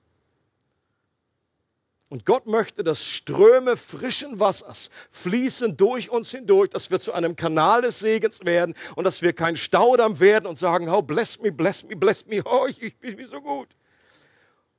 Und 2.17 2.25
Gott 2.25 2.47
möchte, 2.47 2.83
dass 2.83 3.05
Ströme 3.05 3.77
frischen 3.77 4.41
Wassers 4.41 4.89
fließen 5.11 5.77
durch 5.77 6.09
uns 6.09 6.31
hindurch, 6.31 6.71
dass 6.71 6.91
wir 6.91 6.99
zu 6.99 7.13
einem 7.13 7.37
Kanal 7.37 7.83
des 7.83 7.99
Segens 7.99 8.43
werden 8.43 8.75
und 8.95 9.05
dass 9.05 9.21
wir 9.21 9.35
kein 9.35 9.55
Staudamm 9.55 10.19
werden 10.19 10.47
und 10.47 10.57
sagen, 10.57 10.89
oh, 10.89 11.03
bless 11.03 11.39
me, 11.43 11.53
bless 11.53 11.85
me, 11.85 11.95
bless 11.95 12.25
me, 12.25 12.41
oh, 12.43 12.69
ich, 12.69 12.81
ich 12.81 12.97
bin 12.99 13.27
so 13.27 13.43
gut. 13.43 13.69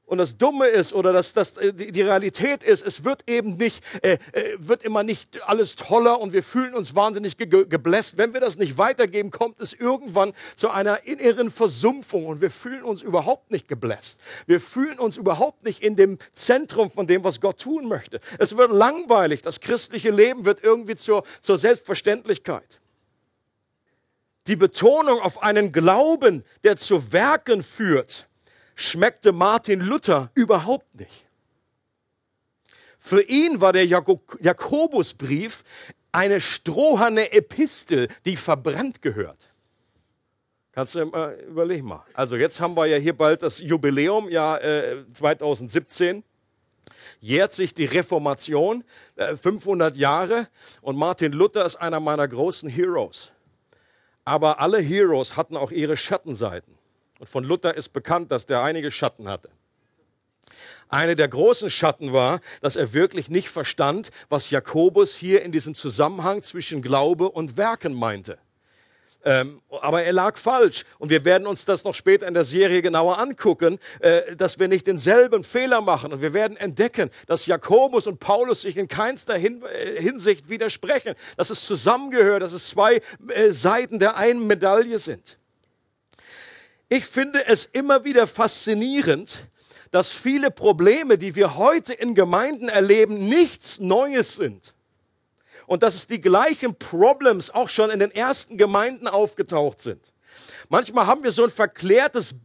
Und 0.08 0.20
das 0.20 0.38
Dumme 0.38 0.68
ist 0.68 0.94
oder 0.94 1.12
das, 1.12 1.34
das, 1.34 1.58
äh, 1.58 1.74
die 1.74 2.02
Realität 2.02 2.64
ist, 2.64 2.82
es 2.82 3.04
wird 3.04 3.30
eben 3.30 3.58
nicht, 3.58 3.84
äh, 4.04 4.18
äh, 4.32 4.56
wird 4.58 4.84
immer 4.84 5.04
nicht 5.04 5.44
alles 5.46 5.76
toller 5.76 6.22
und 6.22 6.32
wir 6.32 6.44
fühlen 6.44 6.74
uns 6.76 6.96
wahnsinnig 6.96 7.36
ge 7.38 7.66
gebläst. 7.66 8.18
Wenn 8.18 8.34
wir 8.34 8.40
das 8.40 8.58
nicht 8.58 8.78
weitergeben, 8.78 9.32
kommt 9.32 9.60
es 9.60 9.74
irgendwann 9.74 10.32
zu 10.56 10.70
einer 10.70 11.06
inneren 11.06 11.52
Versumpfung 11.52 12.26
und 12.26 12.40
wir 12.40 12.52
fühlen 12.52 12.84
uns 12.84 13.02
überhaupt 13.02 13.52
nicht 13.52 13.68
gebläst. 13.68 14.22
Wir 14.46 14.62
fühlen 14.62 14.98
uns 14.98 15.18
überhaupt 15.18 15.66
nicht 15.66 15.84
in 15.84 15.98
dem 15.98 16.20
Zentrum 16.32 16.90
von 16.90 17.06
dem, 17.06 17.26
was 17.26 17.42
Gott 17.42 17.60
tun 17.60 17.90
möchte. 17.90 18.22
Es 18.40 18.56
wird 18.56 18.72
langweilig. 18.72 19.42
Das 19.42 19.60
christliche 19.60 20.12
Leben 20.12 20.46
wird 20.46 20.64
irgendwie 20.64 20.96
zur, 20.96 21.24
zur 21.42 21.58
Selbstverständlichkeit. 21.58 22.80
Die 24.48 24.56
Betonung 24.56 25.20
auf 25.20 25.44
einen 25.44 25.74
Glauben, 25.74 26.46
der 26.64 26.78
zu 26.78 27.12
Werken 27.12 27.62
führt, 27.62 28.27
schmeckte 28.78 29.34
Martin 29.34 29.82
Luther 29.82 30.32
überhaupt 30.36 30.96
nicht. 30.96 31.28
Für 32.98 33.22
ihn 33.22 33.60
war 33.60 33.74
der 33.74 33.86
Jakobusbrief 33.86 35.64
eine 36.12 36.40
stroherne 36.40 37.34
Epistel, 37.34 38.08
die 38.26 38.38
verbrannt 38.38 39.02
gehört. 39.02 39.50
Kannst 40.72 40.94
du 40.96 41.06
mal 41.06 41.34
überlegen 41.48 41.88
mal. 41.88 42.06
Also 42.14 42.36
jetzt 42.36 42.62
haben 42.62 42.78
wir 42.78 42.86
ja 42.86 42.98
hier 42.98 43.18
bald 43.18 43.42
das 43.42 43.60
Jubiläum, 43.60 44.30
Jahr 44.30 44.64
äh, 44.64 45.04
2017. 45.12 46.24
Jährt 47.20 47.52
sich 47.52 47.74
die 47.74 47.86
Reformation, 47.86 48.84
äh, 49.16 49.36
500 49.36 49.98
Jahre. 49.98 50.48
Und 50.82 50.98
Martin 50.98 51.32
Luther 51.32 51.66
ist 51.66 51.78
einer 51.78 52.00
meiner 52.00 52.28
großen 52.28 52.70
Heroes. 52.70 53.32
Aber 54.24 54.60
alle 54.60 54.80
Heroes 54.80 55.36
hatten 55.36 55.58
auch 55.58 55.72
ihre 55.72 55.98
Schattenseiten. 55.98 56.78
Und 57.20 57.28
von 57.28 57.44
Luther 57.44 57.76
ist 57.76 57.90
bekannt, 57.90 58.32
dass 58.32 58.46
der 58.46 58.62
einige 58.62 58.92
Schatten 58.92 59.28
hatte. 59.28 59.50
Eine 60.90 61.16
der 61.16 61.28
großen 61.28 61.70
Schatten 61.70 62.14
war, 62.14 62.40
dass 62.62 62.76
er 62.76 62.94
wirklich 62.94 63.30
nicht 63.30 63.50
verstand, 63.50 64.10
was 64.30 64.50
Jakobus 64.50 65.16
hier 65.16 65.42
in 65.42 65.52
diesem 65.52 65.76
Zusammenhang 65.76 66.44
zwischen 66.44 66.82
Glaube 66.82 67.30
und 67.30 67.58
Werken 67.58 67.94
meinte. 67.94 68.38
Ähm, 69.26 69.62
aber 69.70 70.04
er 70.04 70.14
lag 70.14 70.38
falsch. 70.38 70.86
Und 71.00 71.10
wir 71.10 71.26
werden 71.26 71.48
uns 71.48 71.66
das 71.66 71.84
noch 71.84 71.96
später 71.96 72.28
in 72.28 72.34
der 72.34 72.46
Serie 72.46 72.82
genauer 72.82 73.20
angucken, 73.20 73.78
äh, 74.00 74.38
dass 74.38 74.60
wir 74.60 74.70
nicht 74.70 74.88
denselben 74.88 75.44
Fehler 75.44 75.82
machen. 75.82 76.14
Und 76.14 76.22
wir 76.22 76.34
werden 76.34 76.56
entdecken, 76.56 77.10
dass 77.26 77.46
Jakobus 77.46 78.08
und 78.08 78.22
Paulus 78.22 78.62
sich 78.62 78.78
in 78.78 78.88
keinster 78.88 79.36
Hin 79.36 79.64
äh, 79.64 80.02
Hinsicht 80.02 80.50
widersprechen, 80.50 81.16
dass 81.36 81.50
es 81.50 81.66
zusammengehört, 81.66 82.42
dass 82.42 82.54
es 82.54 82.70
zwei 82.70 83.02
äh, 83.28 83.52
Seiten 83.52 84.00
der 84.00 84.16
einen 84.16 84.48
Medaille 84.48 85.00
sind. 85.00 85.38
Ich 86.90 87.06
finde 87.06 87.46
es 87.48 87.66
immer 87.66 88.06
wieder 88.06 88.28
faszinierend, 88.28 89.48
dass 89.92 90.12
viele 90.12 90.52
Probleme, 90.52 91.18
die 91.18 91.36
wir 91.36 91.58
heute 91.58 91.94
in 91.94 92.16
Gemeinden 92.16 92.70
erleben, 92.70 93.28
nichts 93.28 93.80
Neues 93.80 94.36
sind. 94.36 94.74
Und 95.66 95.84
dass 95.84 95.96
es 95.96 96.08
die 96.08 96.22
gleichen 96.22 96.76
Problems 96.76 97.50
auch 97.50 97.70
schon 97.70 97.90
in 97.90 98.00
den 98.00 98.12
ersten 98.12 98.58
Gemeinden 98.58 99.08
aufgetaucht 99.08 99.82
sind. 99.82 100.14
Manchmal 100.70 101.08
haben 101.08 101.24
wir 101.24 101.32
so 101.32 101.44
ein 101.44 101.50
verklärtes 101.50 102.36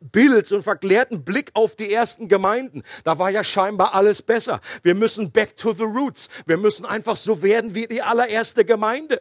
Bild, 0.00 0.46
so 0.46 0.54
einen 0.54 0.64
verklärten 0.64 1.24
Blick 1.24 1.50
auf 1.54 1.74
die 1.74 1.92
ersten 1.92 2.28
Gemeinden. 2.28 2.84
Da 3.02 3.18
war 3.18 3.30
ja 3.30 3.42
scheinbar 3.42 3.94
alles 3.94 4.22
besser. 4.22 4.60
Wir 4.82 4.94
müssen 4.94 5.32
back 5.32 5.56
to 5.56 5.72
the 5.72 5.82
roots. 5.82 6.28
Wir 6.46 6.56
müssen 6.56 6.86
einfach 6.86 7.16
so 7.16 7.42
werden 7.42 7.74
wie 7.74 7.86
die 7.86 8.02
allererste 8.02 8.64
Gemeinde. 8.64 9.20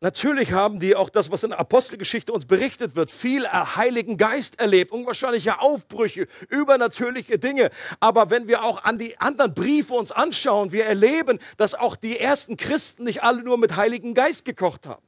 Natürlich 0.00 0.52
haben 0.52 0.78
die 0.78 0.94
auch 0.94 1.10
das, 1.10 1.32
was 1.32 1.42
in 1.42 1.50
der 1.50 1.58
Apostelgeschichte 1.58 2.32
uns 2.32 2.46
berichtet 2.46 2.94
wird, 2.94 3.10
viel 3.10 3.44
Heiligen 3.48 4.16
Geist 4.16 4.60
erlebt, 4.60 4.92
unwahrscheinliche 4.92 5.60
Aufbrüche, 5.60 6.28
übernatürliche 6.50 7.40
Dinge. 7.40 7.70
Aber 7.98 8.30
wenn 8.30 8.46
wir 8.46 8.62
auch 8.62 8.84
an 8.84 8.98
die 8.98 9.18
anderen 9.18 9.54
Briefe 9.54 9.94
uns 9.94 10.12
anschauen, 10.12 10.70
wir 10.70 10.84
erleben, 10.84 11.40
dass 11.56 11.74
auch 11.74 11.96
die 11.96 12.20
ersten 12.20 12.56
Christen 12.56 13.04
nicht 13.04 13.24
alle 13.24 13.42
nur 13.42 13.58
mit 13.58 13.74
Heiligen 13.74 14.14
Geist 14.14 14.44
gekocht 14.44 14.86
haben. 14.86 15.02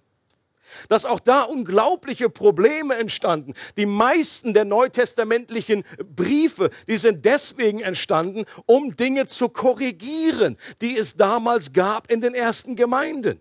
Dass 0.88 1.04
auch 1.04 1.20
da 1.20 1.42
unglaubliche 1.42 2.28
Probleme 2.28 2.96
entstanden. 2.96 3.54
Die 3.76 3.86
meisten 3.86 4.54
der 4.54 4.64
neutestamentlichen 4.64 5.84
Briefe, 6.04 6.70
die 6.88 6.96
sind 6.96 7.24
deswegen 7.24 7.78
entstanden, 7.78 8.44
um 8.66 8.96
Dinge 8.96 9.26
zu 9.26 9.50
korrigieren, 9.50 10.56
die 10.80 10.96
es 10.98 11.16
damals 11.16 11.72
gab 11.72 12.10
in 12.10 12.20
den 12.20 12.34
ersten 12.34 12.74
Gemeinden. 12.74 13.40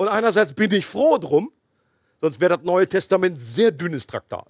Und 0.00 0.08
einerseits 0.08 0.54
bin 0.54 0.72
ich 0.72 0.86
froh 0.86 1.18
drum, 1.18 1.52
sonst 2.22 2.40
wäre 2.40 2.56
das 2.56 2.64
Neue 2.64 2.86
Testament 2.86 3.38
sehr 3.38 3.70
dünnes 3.70 4.06
Traktat. 4.06 4.48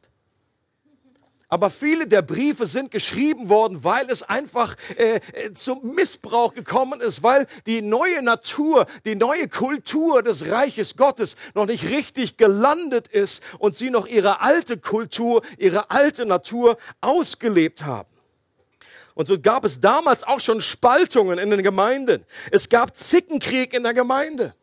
Aber 1.49 1.71
viele 1.71 2.07
der 2.07 2.23
Briefe 2.23 2.66
sind 2.66 2.92
geschrieben 2.92 3.49
worden, 3.49 3.83
weil 3.83 4.09
es 4.11 4.23
einfach 4.23 4.76
äh, 4.97 5.16
äh, 5.16 5.52
zum 5.52 5.97
Missbrauch 5.97 6.54
gekommen 6.54 7.00
ist, 7.00 7.25
weil 7.25 7.49
die 7.66 7.83
neue 7.83 8.23
Natur, 8.23 8.87
die 9.04 9.16
neue 9.16 9.49
Kultur 9.49 10.23
des 10.23 10.49
Reiches 10.49 10.97
Gottes 10.97 11.35
noch 11.54 11.66
nicht 11.66 11.90
richtig 11.90 12.37
gelandet 12.37 13.09
ist 13.09 13.42
und 13.59 13.75
sie 13.75 13.90
noch 13.90 14.07
ihre 14.07 14.42
alte 14.42 14.78
Kultur, 14.78 15.42
ihre 15.59 15.90
alte 15.90 16.26
Natur 16.26 16.78
ausgelebt 17.00 17.85
haben. 17.85 18.09
Und 19.16 19.26
so 19.26 19.37
gab 19.37 19.64
es 19.64 19.80
damals 19.80 20.23
auch 20.23 20.38
schon 20.38 20.61
Spaltungen 20.61 21.40
in 21.40 21.50
den 21.50 21.64
Gemeinden. 21.64 22.25
Es 22.52 22.69
gab 22.69 22.97
Zickenkrieg 22.97 23.75
in 23.75 23.83
der 23.83 23.95
Gemeinde. 23.95 24.54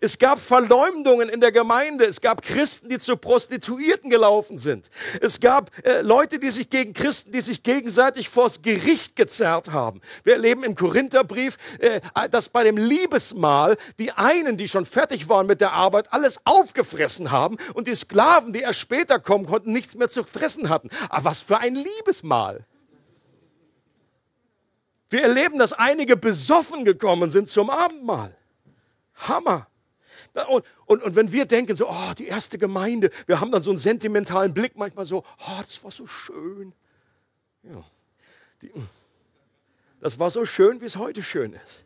Es 0.00 0.18
gab 0.18 0.40
Verleumdungen 0.40 1.28
in 1.28 1.40
der 1.40 1.52
Gemeinde. 1.52 2.04
Es 2.04 2.20
gab 2.20 2.42
Christen, 2.42 2.88
die 2.88 2.98
zu 2.98 3.16
Prostituierten 3.16 4.10
gelaufen 4.10 4.58
sind. 4.58 4.90
Es 5.20 5.40
gab 5.40 5.70
äh, 5.84 6.00
Leute, 6.00 6.38
die 6.38 6.50
sich 6.50 6.68
gegen 6.68 6.92
Christen, 6.92 7.32
die 7.32 7.40
sich 7.40 7.62
gegenseitig 7.62 8.28
vors 8.28 8.62
Gericht 8.62 9.16
gezerrt 9.16 9.72
haben. 9.72 10.00
Wir 10.22 10.34
erleben 10.34 10.64
im 10.64 10.74
Korintherbrief, 10.74 11.56
äh, 11.78 12.00
dass 12.30 12.48
bei 12.48 12.64
dem 12.64 12.76
Liebesmahl 12.76 13.76
die 13.98 14.12
einen, 14.12 14.56
die 14.56 14.68
schon 14.68 14.86
fertig 14.86 15.28
waren 15.28 15.46
mit 15.46 15.60
der 15.60 15.72
Arbeit, 15.72 16.12
alles 16.12 16.40
aufgefressen 16.44 17.30
haben 17.30 17.56
und 17.74 17.88
die 17.88 17.94
Sklaven, 17.94 18.52
die 18.52 18.60
erst 18.60 18.80
später 18.80 19.18
kommen 19.18 19.46
konnten, 19.46 19.72
nichts 19.72 19.94
mehr 19.94 20.08
zu 20.08 20.24
fressen 20.24 20.68
hatten. 20.68 20.90
Aber 21.08 21.24
was 21.24 21.42
für 21.42 21.58
ein 21.58 21.74
Liebesmahl. 21.74 22.66
Wir 25.08 25.22
erleben, 25.22 25.58
dass 25.58 25.72
einige 25.72 26.16
besoffen 26.16 26.84
gekommen 26.84 27.30
sind 27.30 27.48
zum 27.48 27.70
Abendmahl. 27.70 28.36
Hammer. 29.14 29.68
Und, 30.48 30.64
und, 30.86 31.02
und 31.02 31.16
wenn 31.16 31.30
wir 31.32 31.44
denken, 31.44 31.76
so, 31.76 31.88
oh, 31.88 32.12
die 32.18 32.26
erste 32.26 32.58
Gemeinde, 32.58 33.10
wir 33.26 33.40
haben 33.40 33.52
dann 33.52 33.62
so 33.62 33.70
einen 33.70 33.78
sentimentalen 33.78 34.52
Blick 34.52 34.76
manchmal 34.76 35.04
so, 35.04 35.18
oh, 35.46 35.62
das 35.62 35.82
war 35.84 35.90
so 35.90 36.06
schön. 36.06 36.72
Ja, 37.62 37.84
die, 38.62 38.72
das 40.00 40.18
war 40.18 40.30
so 40.30 40.44
schön, 40.44 40.80
wie 40.80 40.86
es 40.86 40.96
heute 40.96 41.22
schön 41.22 41.52
ist. 41.52 41.84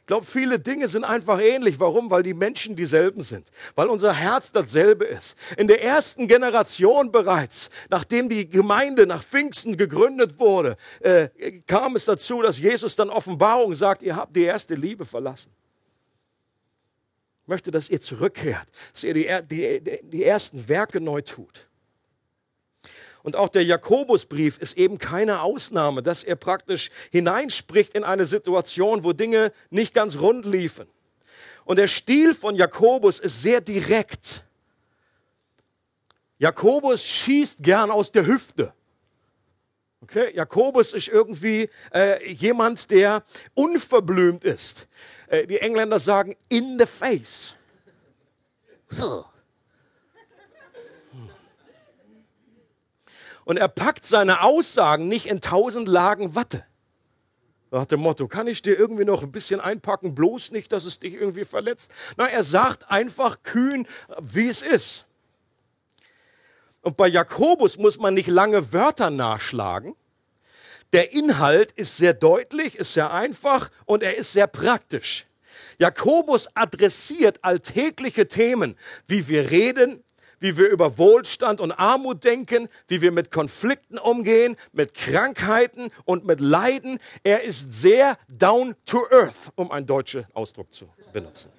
Ich 0.00 0.06
glaube, 0.06 0.24
viele 0.24 0.58
Dinge 0.58 0.88
sind 0.88 1.04
einfach 1.04 1.38
ähnlich. 1.38 1.78
Warum? 1.80 2.10
Weil 2.10 2.22
die 2.22 2.32
Menschen 2.32 2.76
dieselben 2.76 3.20
sind. 3.20 3.50
Weil 3.74 3.88
unser 3.88 4.14
Herz 4.14 4.52
dasselbe 4.52 5.04
ist. 5.04 5.36
In 5.58 5.66
der 5.66 5.84
ersten 5.84 6.28
Generation 6.28 7.12
bereits, 7.12 7.68
nachdem 7.90 8.30
die 8.30 8.48
Gemeinde 8.48 9.06
nach 9.06 9.22
Pfingsten 9.22 9.76
gegründet 9.76 10.38
wurde, 10.38 10.78
äh, 11.00 11.28
kam 11.66 11.94
es 11.94 12.06
dazu, 12.06 12.40
dass 12.40 12.58
Jesus 12.58 12.96
dann 12.96 13.10
Offenbarung 13.10 13.74
sagt, 13.74 14.00
ihr 14.00 14.16
habt 14.16 14.34
die 14.34 14.44
erste 14.44 14.76
Liebe 14.76 15.04
verlassen 15.04 15.52
möchte, 17.48 17.70
dass 17.70 17.88
ihr 17.88 18.00
zurückkehrt, 18.00 18.66
dass 18.92 19.04
ihr 19.04 19.14
die, 19.14 19.28
die, 19.50 20.00
die 20.02 20.24
ersten 20.24 20.68
Werke 20.68 21.00
neu 21.00 21.22
tut. 21.22 21.68
Und 23.22 23.36
auch 23.36 23.48
der 23.48 23.64
Jakobusbrief 23.64 24.58
ist 24.58 24.78
eben 24.78 24.98
keine 24.98 25.42
Ausnahme, 25.42 26.02
dass 26.02 26.24
er 26.24 26.36
praktisch 26.36 26.90
hineinspricht 27.10 27.94
in 27.94 28.04
eine 28.04 28.24
Situation, 28.24 29.04
wo 29.04 29.12
Dinge 29.12 29.52
nicht 29.70 29.92
ganz 29.92 30.18
rund 30.18 30.46
liefen. 30.46 30.86
Und 31.64 31.76
der 31.76 31.88
Stil 31.88 32.34
von 32.34 32.54
Jakobus 32.54 33.18
ist 33.18 33.42
sehr 33.42 33.60
direkt. 33.60 34.44
Jakobus 36.38 37.04
schießt 37.04 37.62
gern 37.62 37.90
aus 37.90 38.12
der 38.12 38.24
Hüfte. 38.24 38.72
Okay? 40.00 40.34
Jakobus 40.34 40.92
ist 40.92 41.08
irgendwie 41.08 41.68
äh, 41.92 42.32
jemand, 42.32 42.90
der 42.90 43.22
unverblümt 43.54 44.44
ist. 44.44 44.86
Äh, 45.28 45.46
die 45.46 45.58
Engländer 45.58 45.98
sagen 45.98 46.36
in 46.48 46.78
the 46.78 46.86
face. 46.86 47.54
Und 53.44 53.56
er 53.56 53.68
packt 53.68 54.04
seine 54.04 54.42
Aussagen 54.42 55.08
nicht 55.08 55.26
in 55.26 55.40
tausend 55.40 55.88
Lagen 55.88 56.34
Watte. 56.34 56.64
Nach 57.70 57.84
dem 57.84 58.00
Motto, 58.00 58.28
kann 58.28 58.46
ich 58.46 58.62
dir 58.62 58.78
irgendwie 58.78 59.04
noch 59.04 59.22
ein 59.22 59.32
bisschen 59.32 59.60
einpacken, 59.60 60.14
bloß 60.14 60.52
nicht, 60.52 60.72
dass 60.72 60.86
es 60.86 61.00
dich 61.00 61.14
irgendwie 61.14 61.44
verletzt. 61.44 61.92
Nein, 62.16 62.30
er 62.30 62.42
sagt 62.42 62.90
einfach 62.90 63.42
kühn, 63.42 63.86
wie 64.20 64.48
es 64.48 64.62
ist. 64.62 65.04
Und 66.80 66.96
bei 66.96 67.08
Jakobus 67.08 67.76
muss 67.76 67.98
man 67.98 68.14
nicht 68.14 68.28
lange 68.28 68.72
Wörter 68.72 69.10
nachschlagen. 69.10 69.94
Der 70.92 71.12
Inhalt 71.12 71.72
ist 71.72 71.96
sehr 71.96 72.14
deutlich, 72.14 72.76
ist 72.76 72.94
sehr 72.94 73.12
einfach 73.12 73.70
und 73.84 74.02
er 74.02 74.16
ist 74.16 74.32
sehr 74.32 74.46
praktisch. 74.46 75.26
Jakobus 75.78 76.48
adressiert 76.54 77.44
alltägliche 77.44 78.26
Themen, 78.26 78.76
wie 79.06 79.28
wir 79.28 79.50
reden, 79.50 80.02
wie 80.40 80.56
wir 80.56 80.68
über 80.68 80.98
Wohlstand 80.98 81.60
und 81.60 81.72
Armut 81.72 82.24
denken, 82.24 82.68
wie 82.86 83.00
wir 83.00 83.12
mit 83.12 83.30
Konflikten 83.30 83.98
umgehen, 83.98 84.56
mit 84.72 84.94
Krankheiten 84.94 85.90
und 86.04 86.24
mit 86.24 86.40
Leiden. 86.40 86.98
Er 87.22 87.42
ist 87.42 87.72
sehr 87.72 88.16
down 88.28 88.74
to 88.86 89.04
earth, 89.10 89.52
um 89.56 89.70
einen 89.70 89.86
deutschen 89.86 90.26
Ausdruck 90.32 90.72
zu 90.72 90.88
benutzen. 91.12 91.50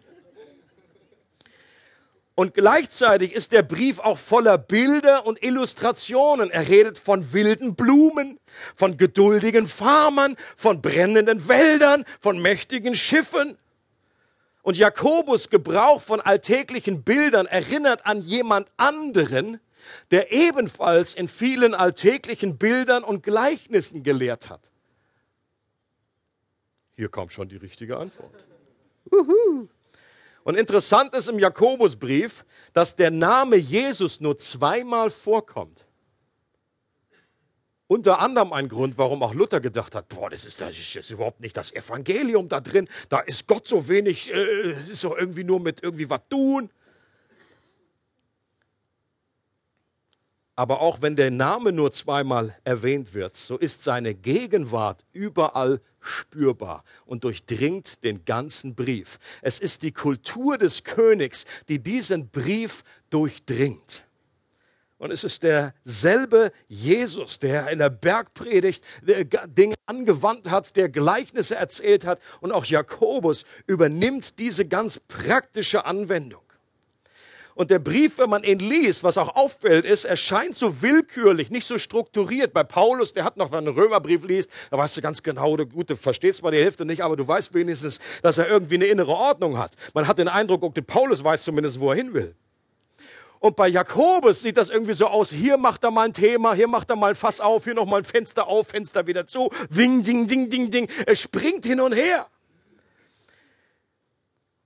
Und 2.39 2.53
gleichzeitig 2.53 3.33
ist 3.33 3.51
der 3.51 3.63
Brief 3.63 3.99
auch 3.99 4.17
voller 4.17 4.57
Bilder 4.57 5.27
und 5.27 5.43
Illustrationen. 5.43 6.49
Er 6.49 6.69
redet 6.69 6.97
von 6.97 7.33
wilden 7.33 7.75
Blumen, 7.75 8.39
von 8.75 8.95
geduldigen 8.95 9.67
Farmern, 9.67 10.37
von 10.55 10.81
brennenden 10.81 11.49
Wäldern, 11.49 12.05
von 12.21 12.41
mächtigen 12.41 12.95
Schiffen. 12.95 13.57
Und 14.61 14.77
Jakobus 14.77 15.49
Gebrauch 15.49 16.01
von 16.01 16.21
alltäglichen 16.21 17.03
Bildern 17.03 17.45
erinnert 17.45 18.05
an 18.05 18.21
jemand 18.21 18.69
anderen, 18.77 19.59
der 20.11 20.31
ebenfalls 20.31 21.15
in 21.15 21.27
vielen 21.27 21.75
alltäglichen 21.75 22.57
Bildern 22.57 23.03
und 23.03 23.21
Gleichnissen 23.21 24.01
gelehrt 24.01 24.47
hat. 24.47 24.71
Hier 26.91 27.09
kommt 27.09 27.33
schon 27.33 27.49
die 27.49 27.57
richtige 27.57 27.97
Antwort. 27.97 28.47
Uhu. 29.11 29.67
Und 30.50 30.55
interessant 30.55 31.14
ist 31.14 31.29
im 31.29 31.38
Jakobusbrief, 31.38 32.44
dass 32.74 32.96
der 32.96 33.12
Name 33.12 33.55
Jesus 33.55 34.20
nur 34.20 34.35
zweimal 34.35 35.12
vorkommt. 35.12 35.85
Unter 37.85 38.20
anderem 38.20 38.51
ein 38.53 38.68
Grund, 38.68 38.98
warum 38.98 39.22
auch 39.22 39.35
Luther 39.35 39.59
gedacht 39.59 39.94
hat, 39.94 40.09
boah, 40.09 40.27
das 40.31 40.46
ist, 40.46 40.59
das 40.59 40.75
ist 40.75 41.12
überhaupt 41.12 41.40
nicht 41.40 41.55
das 41.55 41.72
Evangelium 41.72 42.50
da 42.50 42.62
drin, 42.62 42.90
da 43.09 43.20
ist 43.20 43.46
Gott 43.46 43.68
so 43.68 43.88
wenig, 43.88 44.33
äh, 44.33 44.72
es 44.72 44.90
ist 44.90 45.03
doch 45.03 45.16
irgendwie 45.16 45.44
nur 45.44 45.59
mit 45.59 45.83
irgendwie 45.83 46.09
was 46.09 46.22
tun. 46.31 46.72
Aber 50.59 50.81
auch 50.81 51.01
wenn 51.01 51.15
der 51.15 51.31
Name 51.31 51.72
nur 51.72 51.93
zweimal 51.93 52.53
erwähnt 52.65 53.13
wird, 53.13 53.37
so 53.37 53.55
ist 53.55 53.81
seine 53.81 54.13
Gegenwart 54.13 55.05
überall 55.13 55.79
spürbar 56.01 56.83
und 57.05 57.24
durchdringt 57.24 58.03
den 58.03 58.25
ganzen 58.25 58.75
Brief. 58.75 59.19
Es 59.41 59.59
ist 59.59 59.83
die 59.83 59.93
Kultur 59.93 60.57
des 60.57 60.83
Königs, 60.83 61.45
die 61.69 61.81
diesen 61.81 62.27
Brief 62.27 62.83
durchdringt. 63.09 64.03
Und 64.98 65.11
es 65.11 65.24
ist 65.24 65.43
derselbe 65.43 66.51
Jesus, 66.67 67.39
der 67.39 67.69
in 67.69 67.79
der 67.79 67.89
Bergpredigt 67.89 68.83
Dinge 69.01 69.75
angewandt 69.85 70.51
hat, 70.51 70.75
der 70.75 70.89
Gleichnisse 70.89 71.55
erzählt 71.55 72.05
hat. 72.05 72.19
Und 72.41 72.51
auch 72.51 72.65
Jakobus 72.65 73.45
übernimmt 73.65 74.39
diese 74.39 74.65
ganz 74.65 75.00
praktische 75.00 75.85
Anwendung. 75.85 76.41
Und 77.59 77.72
der 77.72 77.79
Brief, 77.79 78.19
wenn 78.19 78.29
man 78.29 78.45
ihn 78.45 78.59
liest, 78.59 79.03
was 79.03 79.17
auch 79.17 79.35
auffällt, 79.35 79.83
ist, 79.83 80.05
er 80.05 80.15
scheint 80.15 80.55
so 80.55 80.81
willkürlich, 80.81 81.51
nicht 81.51 81.65
so 81.65 81.77
strukturiert. 81.77 82.53
Bei 82.53 82.63
Paulus, 82.63 83.13
der 83.13 83.25
hat 83.25 83.35
noch, 83.35 83.51
wenn 83.51 83.67
einen 83.67 83.75
Römerbrief 83.75 84.24
liest, 84.24 84.50
da 84.72 84.77
weißt 84.77 84.95
du 84.95 85.01
ganz 85.01 85.22
genau, 85.22 85.57
du, 85.57 85.65
gut, 85.65 85.89
du 85.89 85.98
verstehst 85.98 86.39
zwar 86.39 86.51
die 86.51 86.57
Hälfte 86.57 86.85
nicht, 86.85 87.01
aber 87.03 87.17
du 87.17 87.27
weißt 87.27 87.53
wenigstens, 87.53 88.00
dass 88.22 88.37
er 88.37 88.48
irgendwie 88.48 88.75
eine 88.75 88.85
innere 88.85 89.11
Ordnung 89.11 89.57
hat. 89.57 89.74
Man 89.93 90.07
hat 90.07 90.19
den 90.19 90.29
Eindruck, 90.29 90.63
okay, 90.63 90.81
Paulus 90.81 91.22
weiß 91.22 91.43
zumindest, 91.43 91.81
wo 91.81 91.89
er 91.89 91.98
hin 91.98 92.13
will. 92.13 92.33
Und 93.39 93.57
bei 93.57 93.67
Jakobus 93.67 94.41
sieht 94.41 94.55
das 94.55 94.69
irgendwie 94.69 94.93
so 94.93 95.07
aus, 95.07 95.29
hier 95.29 95.57
macht 95.57 95.83
er 95.83 95.91
mal 95.91 96.05
ein 96.05 96.13
Thema, 96.13 96.53
hier 96.53 96.69
macht 96.69 96.89
er 96.89 96.95
mal 96.95 97.09
ein 97.09 97.15
Fass 97.15 97.41
auf, 97.41 97.65
hier 97.65 97.74
nochmal 97.74 98.00
ein 98.00 98.05
Fenster 98.05 98.48
auf, 98.48 98.69
Fenster 98.69 99.05
wieder 99.05 99.27
zu, 99.27 99.50
ding, 99.69 100.01
ding, 100.01 100.27
ding, 100.27 100.50
ding, 100.50 100.69
ding. 100.69 100.89
Er 101.05 101.17
springt 101.17 101.65
hin 101.65 101.81
und 101.81 101.91
her. 101.91 102.25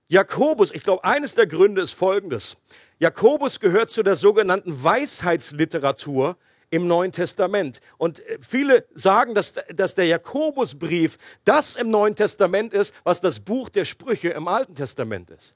Jakobus, 0.08 0.70
ich 0.70 0.84
glaube, 0.84 1.02
eines 1.02 1.34
der 1.34 1.46
Gründe 1.46 1.82
ist 1.82 1.92
folgendes. 1.92 2.56
Jakobus 2.98 3.60
gehört 3.60 3.90
zu 3.90 4.02
der 4.02 4.16
sogenannten 4.16 4.82
Weisheitsliteratur 4.82 6.36
im 6.70 6.86
Neuen 6.86 7.12
Testament. 7.12 7.80
Und 7.98 8.20
äh, 8.20 8.38
viele 8.40 8.84
sagen, 8.94 9.34
dass, 9.34 9.54
dass 9.74 9.94
der 9.94 10.06
Jakobusbrief 10.06 11.18
das 11.44 11.76
im 11.76 11.90
Neuen 11.90 12.16
Testament 12.16 12.72
ist, 12.72 12.94
was 13.04 13.20
das 13.20 13.40
Buch 13.40 13.68
der 13.68 13.84
Sprüche 13.84 14.30
im 14.30 14.48
Alten 14.48 14.74
Testament 14.74 15.30
ist. 15.30 15.54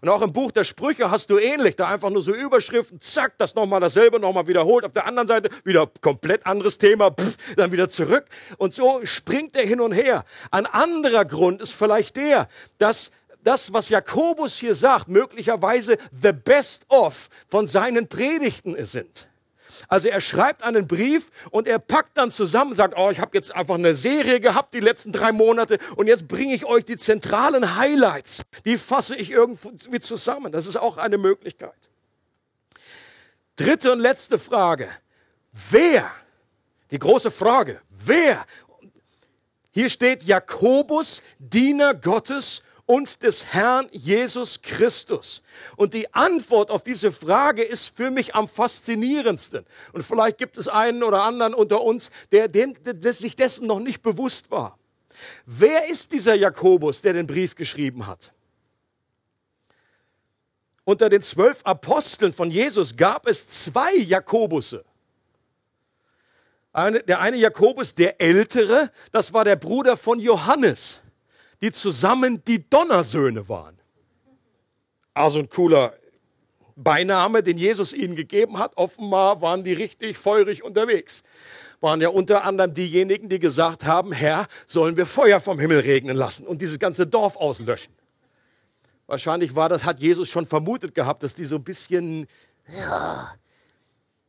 Und 0.00 0.08
auch 0.08 0.22
im 0.22 0.32
Buch 0.32 0.50
der 0.50 0.64
Sprüche 0.64 1.10
hast 1.10 1.30
du 1.30 1.38
ähnlich, 1.38 1.76
da 1.76 1.88
einfach 1.88 2.10
nur 2.10 2.22
so 2.22 2.32
Überschriften, 2.32 3.00
zack, 3.00 3.34
das 3.38 3.54
nochmal 3.54 3.80
dasselbe, 3.80 4.20
nochmal 4.20 4.46
wiederholt. 4.46 4.84
Auf 4.84 4.92
der 4.92 5.06
anderen 5.06 5.26
Seite 5.26 5.50
wieder 5.64 5.90
komplett 6.00 6.46
anderes 6.46 6.78
Thema, 6.78 7.10
pff, 7.10 7.36
dann 7.56 7.72
wieder 7.72 7.88
zurück. 7.88 8.26
Und 8.58 8.74
so 8.74 9.00
springt 9.04 9.56
er 9.56 9.66
hin 9.66 9.80
und 9.80 9.92
her. 9.92 10.24
Ein 10.50 10.66
anderer 10.66 11.24
Grund 11.24 11.60
ist 11.62 11.72
vielleicht 11.72 12.16
der, 12.16 12.48
dass 12.78 13.10
das, 13.44 13.72
was 13.72 13.88
Jakobus 13.88 14.56
hier 14.56 14.74
sagt, 14.74 15.08
möglicherweise 15.08 15.98
the 16.10 16.32
best 16.32 16.86
of 16.88 17.28
von 17.48 17.66
seinen 17.66 18.08
Predigten 18.08 18.76
sind. 18.86 19.28
Also 19.88 20.08
er 20.08 20.20
schreibt 20.20 20.62
einen 20.62 20.86
Brief 20.86 21.30
und 21.50 21.66
er 21.66 21.78
packt 21.78 22.16
dann 22.16 22.30
zusammen, 22.30 22.74
sagt, 22.74 22.94
oh, 22.96 23.10
ich 23.10 23.20
habe 23.20 23.36
jetzt 23.36 23.54
einfach 23.54 23.76
eine 23.76 23.94
Serie 23.94 24.40
gehabt 24.40 24.74
die 24.74 24.80
letzten 24.80 25.12
drei 25.12 25.32
Monate 25.32 25.78
und 25.96 26.06
jetzt 26.06 26.28
bringe 26.28 26.54
ich 26.54 26.64
euch 26.64 26.84
die 26.84 26.96
zentralen 26.96 27.76
Highlights. 27.76 28.42
Die 28.64 28.76
fasse 28.76 29.16
ich 29.16 29.30
irgendwie 29.30 30.00
zusammen. 30.00 30.52
Das 30.52 30.66
ist 30.66 30.76
auch 30.76 30.96
eine 30.96 31.18
Möglichkeit. 31.18 31.90
Dritte 33.56 33.92
und 33.92 33.98
letzte 33.98 34.38
Frage. 34.38 34.88
Wer? 35.70 36.10
Die 36.90 36.98
große 36.98 37.30
Frage. 37.30 37.80
Wer? 37.90 38.44
Hier 39.72 39.88
steht 39.88 40.24
Jakobus, 40.24 41.22
Diener 41.38 41.94
Gottes 41.94 42.62
und 42.90 43.22
des 43.22 43.44
Herrn 43.44 43.88
Jesus 43.92 44.62
Christus? 44.62 45.44
Und 45.76 45.94
die 45.94 46.12
Antwort 46.12 46.72
auf 46.72 46.82
diese 46.82 47.12
Frage 47.12 47.62
ist 47.62 47.96
für 47.96 48.10
mich 48.10 48.34
am 48.34 48.48
faszinierendsten. 48.48 49.64
Und 49.92 50.02
vielleicht 50.02 50.38
gibt 50.38 50.56
es 50.56 50.66
einen 50.66 51.04
oder 51.04 51.22
anderen 51.22 51.54
unter 51.54 51.82
uns, 51.82 52.10
der, 52.32 52.48
der, 52.48 52.66
der 52.66 53.12
sich 53.12 53.36
dessen 53.36 53.68
noch 53.68 53.78
nicht 53.78 54.02
bewusst 54.02 54.50
war. 54.50 54.76
Wer 55.46 55.88
ist 55.88 56.10
dieser 56.10 56.34
Jakobus, 56.34 57.00
der 57.00 57.12
den 57.12 57.28
Brief 57.28 57.54
geschrieben 57.54 58.08
hat? 58.08 58.32
Unter 60.82 61.08
den 61.08 61.22
zwölf 61.22 61.60
Aposteln 61.62 62.32
von 62.32 62.50
Jesus 62.50 62.96
gab 62.96 63.28
es 63.28 63.46
zwei 63.46 63.94
Jakobusse. 63.94 64.84
Der 66.74 67.20
eine 67.20 67.36
Jakobus, 67.36 67.94
der 67.94 68.20
Ältere, 68.20 68.90
das 69.12 69.32
war 69.32 69.44
der 69.44 69.54
Bruder 69.54 69.96
von 69.96 70.18
Johannes, 70.18 71.02
die 71.60 71.70
zusammen 71.72 72.42
die 72.44 72.68
Donnersöhne 72.68 73.48
waren. 73.48 73.78
Also 75.14 75.40
ein 75.40 75.48
cooler 75.48 75.94
Beiname, 76.76 77.42
den 77.42 77.58
Jesus 77.58 77.92
ihnen 77.92 78.16
gegeben 78.16 78.58
hat. 78.58 78.76
Offenbar 78.76 79.42
waren 79.42 79.64
die 79.64 79.72
richtig 79.72 80.16
feurig 80.16 80.62
unterwegs. 80.62 81.22
Waren 81.80 82.00
ja 82.00 82.08
unter 82.08 82.44
anderem 82.44 82.74
diejenigen, 82.74 83.28
die 83.28 83.38
gesagt 83.38 83.84
haben, 83.84 84.12
Herr, 84.12 84.46
sollen 84.66 84.96
wir 84.96 85.06
Feuer 85.06 85.40
vom 85.40 85.58
Himmel 85.58 85.80
regnen 85.80 86.16
lassen 86.16 86.46
und 86.46 86.62
dieses 86.62 86.78
ganze 86.78 87.06
Dorf 87.06 87.36
auslöschen. 87.36 87.92
Wahrscheinlich 89.06 89.56
war 89.56 89.68
das, 89.68 89.84
hat 89.84 89.98
Jesus 89.98 90.28
schon 90.28 90.46
vermutet 90.46 90.94
gehabt, 90.94 91.22
dass 91.22 91.34
die 91.34 91.44
so 91.44 91.56
ein 91.56 91.64
bisschen 91.64 92.26
ja, 92.68 93.34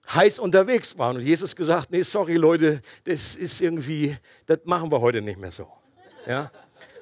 heiß 0.10 0.40
unterwegs 0.40 0.98
waren. 0.98 1.18
Und 1.18 1.24
Jesus 1.24 1.56
gesagt, 1.56 1.92
nee, 1.92 2.02
sorry 2.02 2.36
Leute, 2.36 2.82
das 3.04 3.36
ist 3.36 3.62
irgendwie, 3.62 4.18
das 4.46 4.60
machen 4.64 4.92
wir 4.92 5.00
heute 5.00 5.22
nicht 5.22 5.38
mehr 5.38 5.52
so. 5.52 5.68
Ja? 6.26 6.52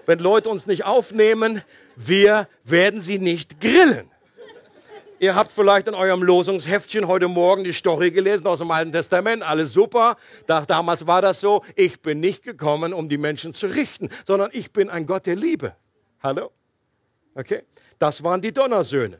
Wenn 0.09 0.17
Leute 0.17 0.49
uns 0.49 0.65
nicht 0.65 0.85
aufnehmen, 0.85 1.61
wir 1.95 2.47
werden 2.63 2.99
sie 2.99 3.19
nicht 3.19 3.61
grillen. 3.61 4.09
Ihr 5.19 5.35
habt 5.35 5.51
vielleicht 5.51 5.87
in 5.87 5.93
eurem 5.93 6.23
Losungsheftchen 6.23 7.05
heute 7.05 7.27
Morgen 7.27 7.63
die 7.63 7.73
Story 7.73 8.09
gelesen 8.09 8.47
aus 8.47 8.57
dem 8.57 8.71
Alten 8.71 8.91
Testament. 8.91 9.43
Alles 9.43 9.71
super. 9.71 10.17
damals 10.47 11.05
war 11.05 11.21
das 11.21 11.41
so. 11.41 11.63
Ich 11.75 12.01
bin 12.01 12.21
nicht 12.21 12.41
gekommen, 12.41 12.91
um 12.91 13.07
die 13.07 13.19
Menschen 13.19 13.53
zu 13.53 13.67
richten, 13.67 14.09
sondern 14.25 14.49
ich 14.51 14.73
bin 14.73 14.89
ein 14.89 15.05
Gott 15.05 15.27
der 15.27 15.35
Liebe. 15.35 15.75
Hallo? 16.23 16.49
Okay? 17.35 17.61
Das 17.99 18.23
waren 18.23 18.41
die 18.41 18.51
Donnersöhne. 18.51 19.19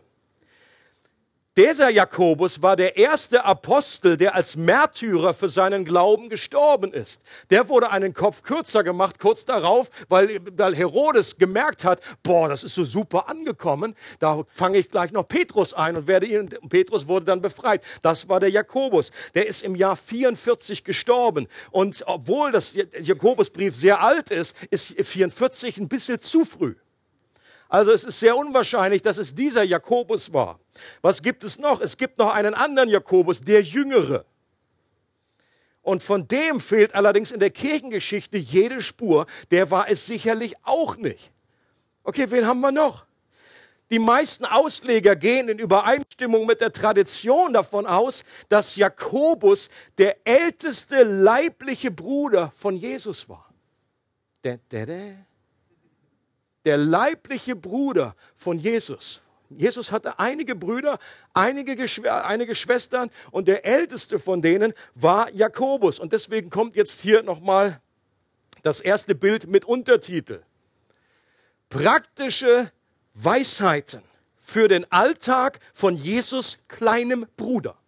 Dieser 1.59 1.89
Jakobus 1.89 2.61
war 2.61 2.77
der 2.77 2.95
erste 2.95 3.43
Apostel, 3.43 4.15
der 4.15 4.33
als 4.33 4.55
Märtyrer 4.55 5.33
für 5.33 5.49
seinen 5.49 5.83
Glauben 5.83 6.29
gestorben 6.29 6.93
ist. 6.93 7.23
Der 7.49 7.67
wurde 7.67 7.91
einen 7.91 8.13
Kopf 8.13 8.43
kürzer 8.43 8.81
gemacht, 8.81 9.19
kurz 9.19 9.43
darauf, 9.43 9.89
weil, 10.07 10.39
weil 10.55 10.73
Herodes 10.73 11.37
gemerkt 11.37 11.83
hat, 11.83 11.99
boah, 12.23 12.47
das 12.47 12.63
ist 12.63 12.75
so 12.75 12.85
super 12.85 13.27
angekommen, 13.27 13.93
da 14.19 14.45
fange 14.47 14.77
ich 14.77 14.89
gleich 14.89 15.11
noch 15.11 15.27
Petrus 15.27 15.73
ein 15.73 15.97
und 15.97 16.07
werde 16.07 16.27
ihn, 16.27 16.47
Petrus 16.69 17.09
wurde 17.09 17.25
dann 17.25 17.41
befreit. 17.41 17.83
Das 18.03 18.29
war 18.29 18.39
der 18.39 18.51
Jakobus. 18.51 19.11
Der 19.35 19.45
ist 19.45 19.61
im 19.61 19.75
Jahr 19.75 19.97
44 19.97 20.85
gestorben. 20.85 21.49
Und 21.71 22.03
obwohl 22.05 22.53
das 22.53 22.73
Jakobusbrief 23.01 23.75
sehr 23.75 24.01
alt 24.01 24.31
ist, 24.31 24.55
ist 24.71 24.95
44 24.97 25.77
ein 25.77 25.89
bisschen 25.89 26.21
zu 26.21 26.45
früh. 26.45 26.75
Also 27.69 27.91
es 27.91 28.03
ist 28.03 28.19
sehr 28.19 28.35
unwahrscheinlich, 28.35 29.03
dass 29.03 29.19
es 29.19 29.35
dieser 29.35 29.63
Jakobus 29.63 30.33
war. 30.33 30.59
Was 31.03 31.21
gibt 31.21 31.43
es 31.43 31.59
noch? 31.59 31.79
Es 31.79 31.97
gibt 31.97 32.17
noch 32.17 32.33
einen 32.33 32.55
anderen 32.55 32.89
Jakobus, 32.89 33.41
der 33.41 33.61
Jüngere. 33.61 34.25
Und 35.83 36.01
von 36.01 36.27
dem 36.27 36.59
fehlt 36.59 36.95
allerdings 36.95 37.31
in 37.31 37.39
der 37.39 37.51
Kirchengeschichte 37.51 38.37
jede 38.37 38.81
Spur. 38.81 39.27
Der 39.51 39.69
war 39.69 39.89
es 39.89 40.07
sicherlich 40.07 40.55
auch 40.63 40.97
nicht. 40.97 41.31
Okay, 42.03 42.29
wen 42.31 42.47
haben 42.47 42.59
wir 42.59 42.71
noch? 42.71 43.05
Die 43.91 43.99
meisten 43.99 44.45
Ausleger 44.45 45.15
gehen 45.15 45.47
in 45.47 45.59
Übereinstimmung 45.59 46.45
mit 46.47 46.61
der 46.61 46.71
Tradition 46.71 47.53
davon 47.53 47.85
aus, 47.85 48.23
dass 48.49 48.75
Jakobus 48.75 49.69
der 49.97 50.27
älteste 50.27 51.03
leibliche 51.03 51.91
Bruder 51.91 52.51
von 52.55 52.75
Jesus 52.75 53.29
war. 53.29 53.51
Da, 54.41 54.57
da, 54.69 54.85
da 54.85 55.28
der 56.69 56.77
leibliche 56.77 57.55
Bruder 57.55 58.15
von 58.35 58.59
Jesus. 58.59 59.23
Jesus 59.49 59.91
hatte 59.91 60.19
einige 60.19 60.55
Brüder, 60.55 60.99
einige, 61.33 61.75
Geschw 61.75 62.07
einige 62.07 62.53
Schwestern 62.53 63.09
und 63.31 63.47
der 63.47 63.65
älteste 63.65 64.19
von 64.19 64.43
denen 64.43 64.75
war 64.93 65.31
Jakobus. 65.33 65.97
Und 65.97 66.13
deswegen 66.13 66.51
kommt 66.51 66.75
jetzt 66.75 67.01
hier 67.01 67.23
nochmal 67.23 67.81
das 68.61 68.81
erste 68.81 69.15
Bild 69.15 69.47
mit 69.47 69.65
Untertitel. 69.65 70.43
Praktische 71.69 72.71
Weisheiten 73.15 74.03
für 74.37 74.67
den 74.67 74.85
Alltag 74.91 75.59
von 75.73 75.95
Jesus 75.95 76.59
kleinem 76.67 77.25
Bruder. 77.35 77.79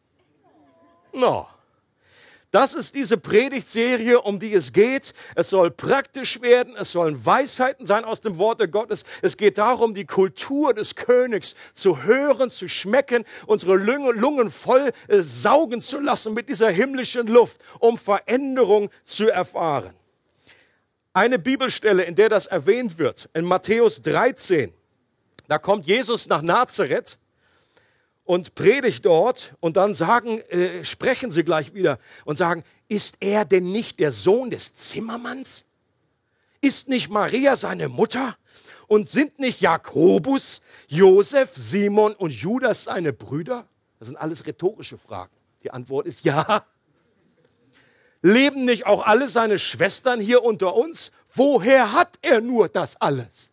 No. 1.13 1.47
Das 2.51 2.73
ist 2.73 2.95
diese 2.95 3.17
Predigtserie, 3.17 4.21
um 4.21 4.37
die 4.37 4.53
es 4.53 4.73
geht. 4.73 5.13
Es 5.35 5.49
soll 5.49 5.71
praktisch 5.71 6.41
werden, 6.41 6.75
es 6.75 6.91
sollen 6.91 7.25
Weisheiten 7.25 7.85
sein 7.85 8.03
aus 8.03 8.19
dem 8.19 8.37
Wort 8.37 8.69
Gottes. 8.73 9.05
Es 9.21 9.37
geht 9.37 9.57
darum, 9.57 9.93
die 9.93 10.05
Kultur 10.05 10.73
des 10.73 10.95
Königs 10.95 11.55
zu 11.73 12.03
hören, 12.03 12.49
zu 12.49 12.67
schmecken, 12.67 13.23
unsere 13.47 13.75
Lungen 13.75 14.51
voll 14.51 14.91
äh, 15.07 15.21
saugen 15.21 15.79
zu 15.79 16.01
lassen 16.01 16.33
mit 16.33 16.49
dieser 16.49 16.69
himmlischen 16.69 17.27
Luft, 17.27 17.61
um 17.79 17.97
Veränderung 17.97 18.89
zu 19.05 19.29
erfahren. 19.29 19.93
Eine 21.13 21.39
Bibelstelle, 21.39 22.03
in 22.03 22.15
der 22.15 22.27
das 22.27 22.47
erwähnt 22.47 22.97
wird, 22.97 23.29
in 23.33 23.45
Matthäus 23.45 24.01
13, 24.01 24.73
da 25.47 25.57
kommt 25.57 25.85
Jesus 25.85 26.27
nach 26.27 26.41
Nazareth 26.41 27.17
und 28.31 28.55
predigt 28.55 29.05
dort 29.05 29.55
und 29.59 29.75
dann 29.75 29.93
sagen, 29.93 30.39
äh, 30.39 30.85
sprechen 30.85 31.31
sie 31.31 31.43
gleich 31.43 31.73
wieder 31.73 31.99
und 32.23 32.37
sagen, 32.37 32.63
ist 32.87 33.17
er 33.19 33.43
denn 33.43 33.73
nicht 33.73 33.99
der 33.99 34.13
Sohn 34.13 34.49
des 34.49 34.73
Zimmermanns? 34.73 35.65
Ist 36.61 36.87
nicht 36.87 37.09
Maria 37.09 37.57
seine 37.57 37.89
Mutter? 37.89 38.37
Und 38.87 39.09
sind 39.09 39.37
nicht 39.39 39.59
Jakobus, 39.59 40.61
Josef, 40.87 41.51
Simon 41.57 42.13
und 42.13 42.31
Judas 42.31 42.85
seine 42.85 43.11
Brüder? 43.11 43.67
Das 43.99 44.07
sind 44.07 44.15
alles 44.15 44.45
rhetorische 44.47 44.97
Fragen. 44.97 45.33
Die 45.63 45.71
Antwort 45.71 46.07
ist 46.07 46.23
ja. 46.23 46.63
Leben 48.21 48.63
nicht 48.63 48.85
auch 48.85 49.05
alle 49.05 49.27
seine 49.27 49.59
Schwestern 49.59 50.21
hier 50.21 50.41
unter 50.41 50.73
uns? 50.73 51.11
Woher 51.33 51.91
hat 51.91 52.17
er 52.21 52.39
nur 52.39 52.69
das 52.69 52.95
alles? 53.01 53.50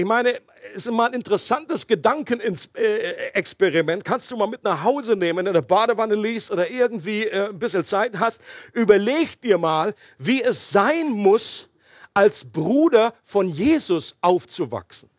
Ich 0.00 0.06
meine, 0.06 0.40
es 0.74 0.86
ist 0.86 0.92
mal 0.92 1.08
ein 1.08 1.12
interessantes 1.12 1.86
Gedankenexperiment. 1.86 4.02
Kannst 4.02 4.30
du 4.30 4.36
mal 4.38 4.46
mit 4.46 4.64
nach 4.64 4.82
Hause 4.82 5.14
nehmen, 5.14 5.46
in 5.46 5.52
der 5.52 5.60
Badewanne 5.60 6.14
liest 6.14 6.50
oder 6.50 6.70
irgendwie 6.70 7.26
äh, 7.26 7.50
ein 7.50 7.58
bisschen 7.58 7.84
Zeit 7.84 8.18
hast. 8.18 8.40
Überleg 8.72 9.38
dir 9.42 9.58
mal, 9.58 9.94
wie 10.16 10.42
es 10.42 10.70
sein 10.70 11.10
muss, 11.10 11.68
als 12.14 12.46
Bruder 12.46 13.12
von 13.22 13.46
Jesus 13.46 14.16
aufzuwachsen. 14.22 15.10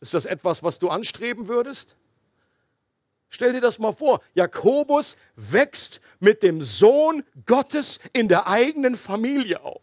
Ist 0.00 0.14
das 0.14 0.24
etwas, 0.24 0.62
was 0.62 0.78
du 0.78 0.88
anstreben 0.88 1.48
würdest? 1.48 1.98
Stell 3.28 3.52
dir 3.52 3.60
das 3.60 3.78
mal 3.78 3.92
vor. 3.92 4.22
Jakobus 4.32 5.18
wächst 5.36 6.00
mit 6.20 6.42
dem 6.42 6.62
Sohn 6.62 7.22
Gottes 7.44 8.00
in 8.14 8.28
der 8.28 8.46
eigenen 8.46 8.96
Familie 8.96 9.60
auf. 9.60 9.82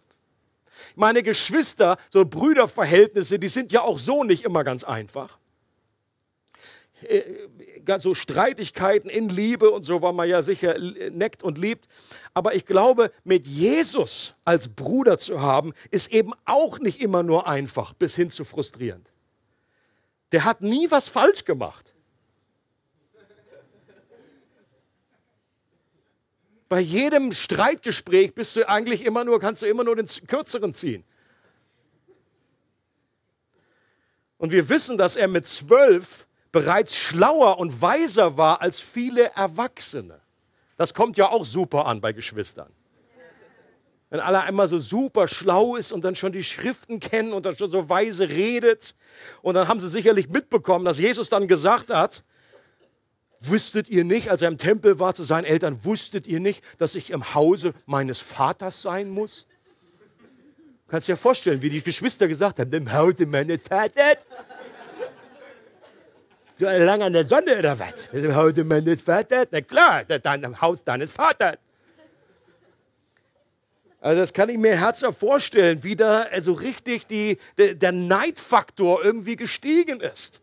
Meine 0.95 1.23
Geschwister, 1.23 1.97
so 2.09 2.25
Brüderverhältnisse, 2.25 3.39
die 3.39 3.47
sind 3.47 3.71
ja 3.71 3.81
auch 3.81 3.99
so 3.99 4.23
nicht 4.23 4.43
immer 4.43 4.63
ganz 4.63 4.83
einfach. 4.83 5.37
Äh, 7.01 7.23
so 7.97 8.13
Streitigkeiten 8.13 9.09
in 9.09 9.29
Liebe 9.29 9.71
und 9.71 9.81
so, 9.81 10.03
weil 10.03 10.13
man 10.13 10.29
ja 10.29 10.43
sicher 10.43 10.75
neckt 11.09 11.41
und 11.41 11.57
liebt. 11.57 11.87
Aber 12.35 12.53
ich 12.53 12.67
glaube, 12.67 13.11
mit 13.23 13.47
Jesus 13.47 14.35
als 14.45 14.67
Bruder 14.67 15.17
zu 15.17 15.41
haben, 15.41 15.73
ist 15.89 16.11
eben 16.13 16.33
auch 16.45 16.77
nicht 16.77 17.01
immer 17.01 17.23
nur 17.23 17.47
einfach, 17.47 17.93
bis 17.93 18.15
hin 18.15 18.29
zu 18.29 18.45
frustrierend. 18.45 19.11
Der 20.31 20.43
hat 20.43 20.61
nie 20.61 20.91
was 20.91 21.07
falsch 21.07 21.45
gemacht. 21.45 21.95
Bei 26.69 26.79
jedem 26.79 27.31
Streitgespräch 27.31 28.35
bist 28.35 28.55
du 28.55 28.69
eigentlich 28.69 29.03
immer 29.03 29.25
nur, 29.25 29.39
kannst 29.39 29.63
du 29.63 29.65
immer 29.65 29.83
nur 29.83 29.95
den 29.95 30.07
kürzeren 30.27 30.75
ziehen. 30.75 31.03
Und 34.37 34.51
wir 34.51 34.69
wissen, 34.69 34.97
dass 34.97 35.15
er 35.15 35.27
mit 35.27 35.47
zwölf 35.47 36.27
bereits 36.51 36.95
schlauer 36.95 37.57
und 37.57 37.81
weiser 37.81 38.37
war 38.37 38.61
als 38.61 38.79
viele 38.79 39.31
Erwachsene. 39.35 40.21
Das 40.77 40.93
kommt 40.93 41.17
ja 41.17 41.29
auch 41.29 41.43
super 41.43 41.87
an 41.87 42.01
bei 42.01 42.13
Geschwistern. 42.13 42.71
Wenn 44.11 44.19
aller 44.19 44.43
einmal 44.43 44.67
so 44.67 44.79
super 44.79 45.27
schlau 45.27 45.75
ist 45.75 45.91
und 45.91 46.03
dann 46.03 46.15
schon 46.15 46.31
die 46.31 46.43
Schriften 46.43 46.99
kennen 46.99 47.33
und 47.33 47.45
dann 47.45 47.57
schon 47.57 47.69
so 47.69 47.89
weise 47.89 48.29
redet. 48.29 48.95
Und 49.41 49.55
dann 49.55 49.67
haben 49.67 49.79
sie 49.79 49.89
sicherlich 49.89 50.29
mitbekommen, 50.29 50.85
dass 50.85 50.99
Jesus 50.99 51.29
dann 51.29 51.47
gesagt 51.47 51.91
hat, 51.91 52.23
Wusstet 53.41 53.89
ihr 53.89 54.03
nicht, 54.03 54.29
als 54.29 54.41
er 54.41 54.49
im 54.49 54.57
Tempel 54.57 54.99
war 54.99 55.13
zu 55.13 55.23
seinen 55.23 55.45
Eltern, 55.45 55.85
wusstet 55.85 56.27
ihr 56.27 56.39
nicht, 56.39 56.63
dass 56.77 56.95
ich 56.95 57.11
im 57.11 57.33
Hause 57.33 57.73
meines 57.85 58.19
Vaters 58.19 58.81
sein 58.81 59.09
muss? 59.09 59.47
Kannst 60.89 61.07
dir 61.07 61.15
vorstellen, 61.15 61.61
wie 61.61 61.69
die 61.69 61.81
Geschwister 61.81 62.27
gesagt 62.27 62.59
haben, 62.59 62.71
dem 62.71 62.91
Hause 62.91 63.25
meines 63.27 63.61
Vaters. 63.61 64.17
So 66.55 66.65
lange 66.65 67.05
an 67.05 67.13
der 67.13 67.23
Sonne 67.23 67.57
oder 67.57 67.79
was? 67.79 68.09
Im 68.11 68.35
Hause 68.35 68.65
meines 68.65 69.01
Vaters? 69.01 69.47
Na 69.51 69.61
klar, 69.61 70.03
dann 70.03 70.43
im 70.43 70.59
Haus 70.59 70.83
deines 70.83 71.11
Vaters. 71.11 71.57
Also 74.01 74.19
das 74.21 74.33
kann 74.33 74.49
ich 74.49 74.57
mir 74.57 74.77
herzlich 74.77 75.15
vorstellen, 75.15 75.83
wie 75.83 75.95
da 75.95 76.23
also 76.23 76.53
richtig 76.53 77.07
die, 77.07 77.37
der 77.57 77.91
Neidfaktor 77.91 79.03
irgendwie 79.03 79.35
gestiegen 79.35 80.01
ist. 80.01 80.41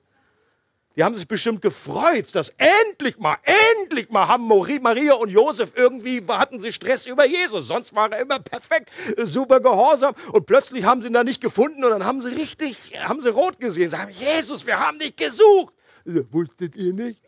Die 0.96 1.04
haben 1.04 1.14
sich 1.14 1.28
bestimmt 1.28 1.60
gefreut, 1.60 2.34
dass 2.34 2.54
endlich 2.56 3.18
mal, 3.18 3.36
endlich 3.82 4.08
mal 4.08 4.28
haben 4.28 4.48
Maria 4.48 5.12
und 5.14 5.28
Josef 5.28 5.72
irgendwie, 5.76 6.24
hatten 6.26 6.58
sie 6.58 6.72
Stress 6.72 7.04
über 7.04 7.26
Jesus. 7.26 7.68
Sonst 7.68 7.94
war 7.94 8.10
er 8.10 8.20
immer 8.20 8.38
perfekt, 8.40 8.90
super 9.18 9.60
gehorsam. 9.60 10.14
Und 10.32 10.46
plötzlich 10.46 10.84
haben 10.84 11.02
sie 11.02 11.08
ihn 11.08 11.12
da 11.12 11.22
nicht 11.22 11.42
gefunden 11.42 11.84
und 11.84 11.90
dann 11.90 12.04
haben 12.04 12.22
sie 12.22 12.30
richtig, 12.30 12.98
haben 12.98 13.20
sie 13.20 13.28
rot 13.28 13.60
gesehen. 13.60 13.90
Sagen, 13.90 14.10
Jesus, 14.10 14.66
wir 14.66 14.80
haben 14.80 14.98
dich 14.98 15.14
gesucht. 15.14 15.74
Wusstet 16.30 16.74
ihr 16.76 16.94
nicht? 16.94 17.20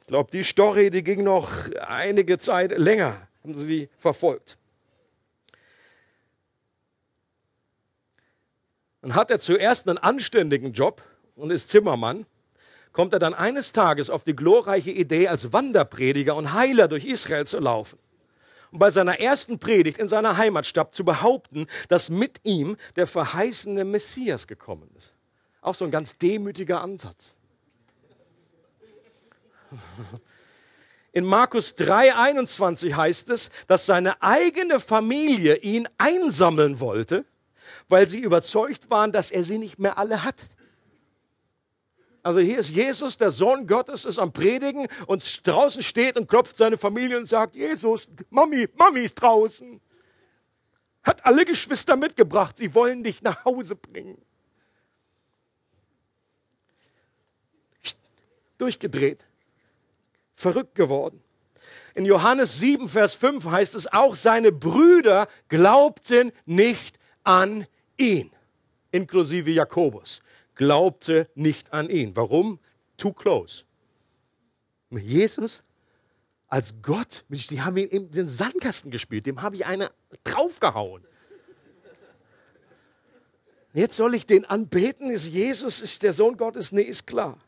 Ich 0.00 0.06
glaube, 0.08 0.30
die 0.32 0.42
Story, 0.42 0.90
die 0.90 1.04
ging 1.04 1.22
noch 1.22 1.50
einige 1.86 2.36
Zeit 2.38 2.76
länger, 2.76 3.28
haben 3.44 3.54
sie 3.54 3.88
verfolgt. 3.96 4.58
Dann 9.04 9.14
hat 9.16 9.30
er 9.30 9.38
zuerst 9.38 9.86
einen 9.86 9.98
anständigen 9.98 10.72
Job 10.72 11.02
und 11.36 11.50
ist 11.50 11.68
Zimmermann. 11.68 12.24
Kommt 12.92 13.12
er 13.12 13.18
dann 13.18 13.34
eines 13.34 13.72
Tages 13.72 14.08
auf 14.08 14.24
die 14.24 14.34
glorreiche 14.34 14.92
Idee, 14.92 15.28
als 15.28 15.52
Wanderprediger 15.52 16.34
und 16.34 16.54
Heiler 16.54 16.88
durch 16.88 17.04
Israel 17.04 17.44
zu 17.46 17.58
laufen. 17.58 17.98
Und 18.72 18.78
bei 18.78 18.88
seiner 18.88 19.20
ersten 19.20 19.58
Predigt 19.58 19.98
in 19.98 20.06
seiner 20.06 20.38
Heimatstadt 20.38 20.94
zu 20.94 21.04
behaupten, 21.04 21.66
dass 21.88 22.08
mit 22.08 22.40
ihm 22.44 22.78
der 22.96 23.06
verheißene 23.06 23.84
Messias 23.84 24.46
gekommen 24.46 24.88
ist. 24.96 25.12
Auch 25.60 25.74
so 25.74 25.84
ein 25.84 25.90
ganz 25.90 26.16
demütiger 26.16 26.80
Ansatz. 26.80 27.34
In 31.12 31.26
Markus 31.26 31.76
3:21 31.76 32.94
heißt 32.94 33.28
es, 33.28 33.50
dass 33.66 33.84
seine 33.84 34.22
eigene 34.22 34.80
Familie 34.80 35.56
ihn 35.56 35.86
einsammeln 35.98 36.80
wollte, 36.80 37.26
weil 37.88 38.08
sie 38.08 38.20
überzeugt 38.20 38.90
waren, 38.90 39.12
dass 39.12 39.30
er 39.30 39.44
sie 39.44 39.58
nicht 39.58 39.78
mehr 39.78 39.98
alle 39.98 40.24
hat. 40.24 40.46
Also 42.22 42.40
hier 42.40 42.58
ist 42.58 42.70
Jesus, 42.70 43.18
der 43.18 43.30
Sohn 43.30 43.66
Gottes, 43.66 44.04
ist 44.04 44.18
am 44.18 44.32
Predigen 44.32 44.86
und 45.06 45.46
draußen 45.46 45.82
steht 45.82 46.18
und 46.18 46.26
klopft 46.26 46.56
seine 46.56 46.78
Familie 46.78 47.18
und 47.18 47.26
sagt, 47.26 47.54
Jesus, 47.54 48.08
Mami, 48.30 48.68
Mami 48.76 49.00
ist 49.00 49.14
draußen. 49.14 49.80
Hat 51.02 51.26
alle 51.26 51.44
Geschwister 51.44 51.96
mitgebracht, 51.96 52.56
sie 52.56 52.74
wollen 52.74 53.02
dich 53.04 53.22
nach 53.22 53.44
Hause 53.44 53.76
bringen. 53.76 54.16
durchgedreht, 58.58 59.26
verrückt 60.34 60.74
geworden. 60.74 61.22
In 61.94 62.04
Johannes 62.04 62.58
7, 62.58 62.88
Vers 62.88 63.14
5 63.14 63.44
heißt 63.44 63.74
es 63.74 63.92
auch, 63.92 64.14
seine 64.14 64.52
Brüder 64.52 65.28
glaubten 65.48 66.32
nicht 66.44 66.98
an 67.24 67.66
ihn, 67.96 68.30
inklusive 68.90 69.50
Jakobus, 69.50 70.20
glaubte 70.54 71.28
nicht 71.34 71.72
an 71.72 71.90
ihn. 71.90 72.14
Warum? 72.14 72.60
Too 72.96 73.12
close. 73.12 73.64
Jesus 74.90 75.62
als 76.48 76.74
Gott, 76.82 77.24
die 77.28 77.62
haben 77.62 77.76
ihm 77.76 78.12
den 78.12 78.28
Sandkasten 78.28 78.92
gespielt, 78.92 79.26
dem 79.26 79.42
habe 79.42 79.56
ich 79.56 79.66
eine 79.66 79.90
draufgehauen. 80.22 81.04
Jetzt 83.72 83.96
soll 83.96 84.14
ich 84.14 84.24
den 84.24 84.44
anbeten? 84.44 85.10
Ist 85.10 85.26
Jesus, 85.26 85.80
ist 85.80 86.04
der 86.04 86.12
Sohn 86.12 86.36
Gottes? 86.36 86.70
Nee, 86.70 86.82
ist 86.82 87.08
klar 87.08 87.38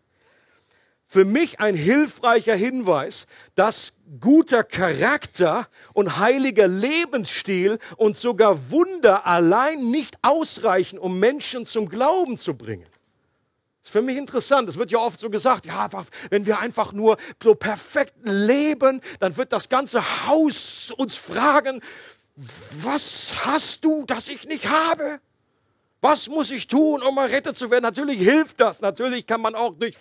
für 1.06 1.24
mich 1.24 1.60
ein 1.60 1.76
hilfreicher 1.76 2.56
Hinweis, 2.56 3.26
dass 3.54 3.95
guter 4.20 4.62
Charakter 4.62 5.68
und 5.92 6.18
heiliger 6.18 6.68
Lebensstil 6.68 7.78
und 7.96 8.16
sogar 8.16 8.70
Wunder 8.70 9.26
allein 9.26 9.90
nicht 9.90 10.16
ausreichen, 10.22 10.98
um 10.98 11.18
Menschen 11.18 11.66
zum 11.66 11.88
Glauben 11.88 12.36
zu 12.36 12.54
bringen. 12.54 12.86
Das 13.80 13.88
ist 13.88 13.92
für 13.92 14.02
mich 14.02 14.16
interessant. 14.16 14.68
Es 14.68 14.78
wird 14.78 14.90
ja 14.90 14.98
oft 14.98 15.20
so 15.20 15.30
gesagt, 15.30 15.66
ja, 15.66 15.88
wenn 16.30 16.46
wir 16.46 16.58
einfach 16.58 16.92
nur 16.92 17.16
so 17.42 17.54
perfekt 17.54 18.14
leben, 18.22 19.00
dann 19.20 19.36
wird 19.36 19.52
das 19.52 19.68
ganze 19.68 20.26
Haus 20.26 20.92
uns 20.96 21.16
fragen, 21.16 21.80
was 22.82 23.34
hast 23.44 23.84
du, 23.84 24.04
das 24.04 24.28
ich 24.28 24.46
nicht 24.46 24.68
habe? 24.68 25.20
Was 26.00 26.28
muss 26.28 26.50
ich 26.50 26.66
tun, 26.66 27.02
um 27.02 27.16
errettet 27.16 27.56
zu 27.56 27.70
werden? 27.70 27.82
Natürlich 27.82 28.18
hilft 28.18 28.60
das. 28.60 28.80
Natürlich 28.80 29.26
kann 29.26 29.40
man 29.40 29.54
auch 29.54 29.74
durch 29.74 29.96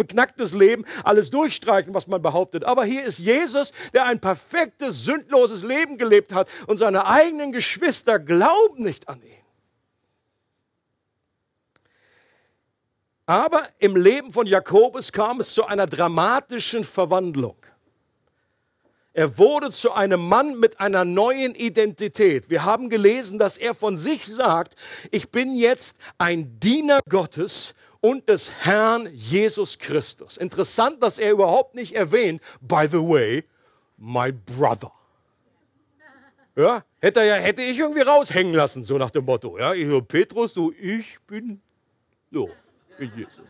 beknacktes 0.00 0.54
Leben 0.54 0.86
alles 1.04 1.28
durchstreichen, 1.28 1.92
was 1.92 2.06
man 2.06 2.22
behauptet. 2.22 2.64
Aber 2.64 2.84
hier 2.84 3.04
ist 3.04 3.18
Jesus, 3.18 3.72
der 3.92 4.06
ein 4.06 4.18
perfektes, 4.18 5.04
sündloses 5.04 5.62
Leben 5.62 5.98
gelebt 5.98 6.32
hat 6.32 6.48
und 6.66 6.78
seine 6.78 7.04
eigenen 7.06 7.52
Geschwister 7.52 8.18
glauben 8.18 8.82
nicht 8.82 9.10
an 9.10 9.22
ihn. 9.22 9.44
Aber 13.26 13.68
im 13.78 13.94
Leben 13.94 14.32
von 14.32 14.46
Jakobus 14.46 15.12
kam 15.12 15.38
es 15.40 15.52
zu 15.52 15.66
einer 15.66 15.86
dramatischen 15.86 16.82
Verwandlung. 16.82 17.56
Er 19.12 19.36
wurde 19.36 19.70
zu 19.70 19.92
einem 19.92 20.26
Mann 20.26 20.58
mit 20.58 20.80
einer 20.80 21.04
neuen 21.04 21.54
Identität. 21.54 22.48
Wir 22.48 22.64
haben 22.64 22.88
gelesen, 22.88 23.38
dass 23.38 23.58
er 23.58 23.74
von 23.74 23.98
sich 23.98 24.24
sagt, 24.24 24.76
ich 25.10 25.30
bin 25.30 25.54
jetzt 25.54 25.98
ein 26.16 26.58
Diener 26.58 27.00
Gottes 27.08 27.74
und 28.00 28.28
des 28.28 28.52
Herrn 28.64 29.08
Jesus 29.12 29.78
Christus. 29.78 30.36
Interessant, 30.36 31.02
dass 31.02 31.18
er 31.18 31.32
überhaupt 31.32 31.74
nicht 31.74 31.94
erwähnt, 31.94 32.40
by 32.60 32.88
the 32.90 32.98
way, 32.98 33.44
my 33.96 34.32
brother. 34.32 34.92
Ja, 36.56 36.84
hätte, 37.00 37.22
ja, 37.24 37.34
hätte 37.34 37.62
ich 37.62 37.78
irgendwie 37.78 38.00
raushängen 38.00 38.54
lassen, 38.54 38.82
so 38.82 38.98
nach 38.98 39.10
dem 39.10 39.24
Motto. 39.24 39.58
Ja, 39.58 39.72
ich 39.72 39.84
höre 39.84 40.02
Petrus, 40.02 40.54
so, 40.54 40.72
ich 40.72 41.18
bin, 41.26 41.60
so, 42.30 42.50
bin 42.98 43.10
Jesus. 43.16 43.40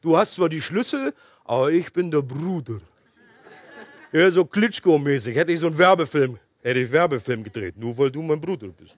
Du 0.00 0.16
hast 0.16 0.34
zwar 0.34 0.48
die 0.48 0.60
Schlüssel, 0.60 1.14
aber 1.44 1.70
ich 1.70 1.92
bin 1.92 2.10
der 2.10 2.22
Bruder. 2.22 2.80
Ja, 4.12 4.30
so 4.30 4.42
Klitschko-mäßig. 4.42 5.34
Hätte 5.34 5.52
ich 5.52 5.60
so 5.60 5.66
einen 5.66 5.78
Werbefilm, 5.78 6.38
hätte 6.62 6.80
ich 6.80 6.90
Werbefilm 6.90 7.44
gedreht, 7.44 7.76
nur 7.76 7.96
weil 7.96 8.10
du 8.10 8.22
mein 8.22 8.40
Bruder 8.40 8.68
bist. 8.68 8.96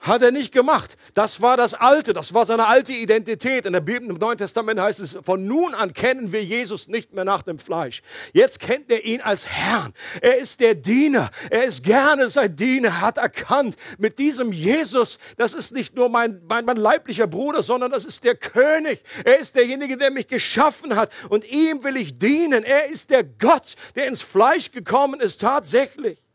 Hat 0.00 0.22
er 0.22 0.30
nicht 0.30 0.52
gemacht. 0.52 0.96
Das 1.14 1.42
war 1.42 1.56
das 1.56 1.74
Alte, 1.74 2.12
das 2.12 2.32
war 2.32 2.46
seine 2.46 2.68
alte 2.68 2.92
Identität. 2.92 3.66
In 3.66 3.72
der 3.72 3.80
Bibel 3.80 4.08
im 4.08 4.14
Neuen 4.14 4.38
Testament 4.38 4.80
heißt 4.80 5.00
es, 5.00 5.18
von 5.24 5.44
nun 5.44 5.74
an 5.74 5.92
kennen 5.92 6.30
wir 6.30 6.44
Jesus 6.44 6.86
nicht 6.86 7.12
mehr 7.14 7.24
nach 7.24 7.42
dem 7.42 7.58
Fleisch. 7.58 8.02
Jetzt 8.32 8.60
kennt 8.60 8.92
er 8.92 9.04
ihn 9.04 9.20
als 9.20 9.48
Herrn. 9.48 9.92
Er 10.20 10.38
ist 10.38 10.60
der 10.60 10.76
Diener. 10.76 11.30
Er 11.50 11.64
ist 11.64 11.82
gerne 11.82 12.30
sein 12.30 12.54
Diener, 12.54 13.00
hat 13.00 13.18
erkannt, 13.18 13.76
mit 13.98 14.20
diesem 14.20 14.52
Jesus, 14.52 15.18
das 15.36 15.52
ist 15.52 15.72
nicht 15.72 15.96
nur 15.96 16.08
mein, 16.08 16.42
mein, 16.48 16.64
mein 16.64 16.76
leiblicher 16.76 17.26
Bruder, 17.26 17.62
sondern 17.62 17.90
das 17.90 18.04
ist 18.04 18.22
der 18.22 18.36
König. 18.36 19.02
Er 19.24 19.40
ist 19.40 19.56
derjenige, 19.56 19.96
der 19.96 20.12
mich 20.12 20.28
geschaffen 20.28 20.94
hat 20.94 21.12
und 21.28 21.44
ihm 21.50 21.82
will 21.82 21.96
ich 21.96 22.20
dienen. 22.20 22.62
Er 22.62 22.86
ist 22.86 23.10
der 23.10 23.24
Gott, 23.24 23.74
der 23.96 24.06
ins 24.06 24.22
Fleisch 24.22 24.70
gekommen 24.70 25.18
ist, 25.18 25.40
tatsächlich. 25.40 26.27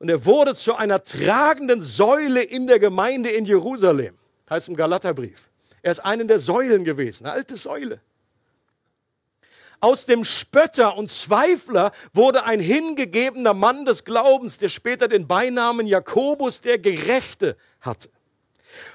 Und 0.00 0.08
er 0.08 0.24
wurde 0.24 0.54
zu 0.54 0.74
einer 0.74 1.04
tragenden 1.04 1.82
Säule 1.82 2.42
in 2.42 2.66
der 2.66 2.78
Gemeinde 2.78 3.28
in 3.30 3.44
Jerusalem. 3.44 4.16
Heißt 4.48 4.68
im 4.68 4.74
Galaterbrief. 4.74 5.48
Er 5.82 5.92
ist 5.92 6.00
eine 6.00 6.24
der 6.24 6.38
Säulen 6.38 6.84
gewesen, 6.84 7.26
eine 7.26 7.34
alte 7.34 7.56
Säule. 7.56 8.00
Aus 9.78 10.06
dem 10.06 10.24
Spötter 10.24 10.96
und 10.96 11.10
Zweifler 11.10 11.92
wurde 12.12 12.44
ein 12.44 12.60
hingegebener 12.60 13.54
Mann 13.54 13.84
des 13.84 14.04
Glaubens, 14.04 14.58
der 14.58 14.70
später 14.70 15.06
den 15.06 15.26
Beinamen 15.26 15.86
Jakobus 15.86 16.62
der 16.62 16.78
Gerechte 16.78 17.56
hatte. 17.80 18.08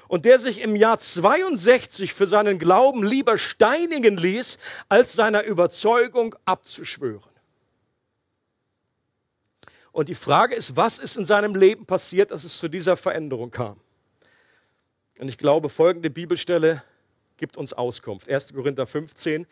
Und 0.08 0.24
der 0.24 0.38
sich 0.40 0.60
im 0.60 0.74
Jahr 0.74 0.98
62 0.98 2.14
für 2.14 2.26
seinen 2.26 2.58
Glauben 2.58 3.04
lieber 3.04 3.38
steinigen 3.38 4.16
ließ, 4.16 4.58
als 4.88 5.12
seiner 5.12 5.44
Überzeugung 5.44 6.34
abzuschwören. 6.44 7.35
Und 9.96 10.10
die 10.10 10.14
Frage 10.14 10.54
ist, 10.54 10.76
was 10.76 10.98
ist 10.98 11.16
in 11.16 11.24
seinem 11.24 11.54
Leben 11.54 11.86
passiert, 11.86 12.30
dass 12.30 12.44
es 12.44 12.58
zu 12.58 12.68
dieser 12.68 12.98
Veränderung 12.98 13.50
kam? 13.50 13.80
Und 15.18 15.28
ich 15.28 15.38
glaube, 15.38 15.70
folgende 15.70 16.10
Bibelstelle 16.10 16.82
gibt 17.38 17.56
uns 17.56 17.72
Auskunft. 17.72 18.28
1. 18.28 18.52
Korinther 18.52 18.86
15, 18.86 19.46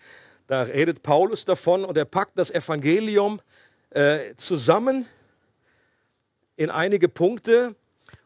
da 0.47 0.65
redet 0.65 1.03
Paulus 1.03 1.47
davon 1.47 1.87
und 1.87 1.97
er 1.97 2.05
packt 2.05 2.39
das 2.39 2.51
Evangelium 2.51 3.41
äh, 3.89 4.35
zusammen 4.37 5.07
in 6.57 6.69
einige 6.69 7.09
Punkte 7.09 7.75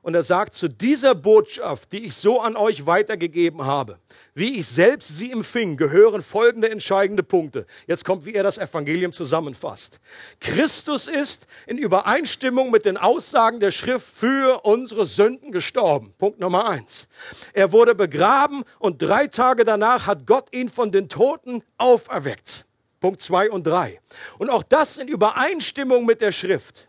Und 0.08 0.14
er 0.14 0.22
sagt, 0.22 0.54
zu 0.54 0.68
dieser 0.68 1.14
Botschaft, 1.14 1.92
die 1.92 2.06
ich 2.06 2.14
so 2.14 2.40
an 2.40 2.56
euch 2.56 2.86
weitergegeben 2.86 3.66
habe, 3.66 3.98
wie 4.32 4.58
ich 4.58 4.66
selbst 4.66 5.18
sie 5.18 5.30
empfing, 5.30 5.76
gehören 5.76 6.22
folgende 6.22 6.70
entscheidende 6.70 7.22
Punkte. 7.22 7.66
Jetzt 7.86 8.06
kommt, 8.06 8.24
wie 8.24 8.32
er 8.32 8.42
das 8.42 8.56
Evangelium 8.56 9.12
zusammenfasst. 9.12 10.00
Christus 10.40 11.08
ist 11.08 11.46
in 11.66 11.76
Übereinstimmung 11.76 12.70
mit 12.70 12.86
den 12.86 12.96
Aussagen 12.96 13.60
der 13.60 13.70
Schrift 13.70 14.06
für 14.06 14.64
unsere 14.64 15.04
Sünden 15.04 15.52
gestorben. 15.52 16.14
Punkt 16.16 16.40
Nummer 16.40 16.70
eins. 16.70 17.06
Er 17.52 17.70
wurde 17.72 17.94
begraben 17.94 18.64
und 18.78 19.02
drei 19.02 19.26
Tage 19.26 19.66
danach 19.66 20.06
hat 20.06 20.26
Gott 20.26 20.54
ihn 20.54 20.70
von 20.70 20.90
den 20.90 21.10
Toten 21.10 21.62
auferweckt. 21.76 22.64
Punkt 23.00 23.20
zwei 23.20 23.50
und 23.50 23.66
drei. 23.66 24.00
Und 24.38 24.48
auch 24.48 24.62
das 24.62 24.96
in 24.96 25.06
Übereinstimmung 25.06 26.06
mit 26.06 26.22
der 26.22 26.32
Schrift. 26.32 26.87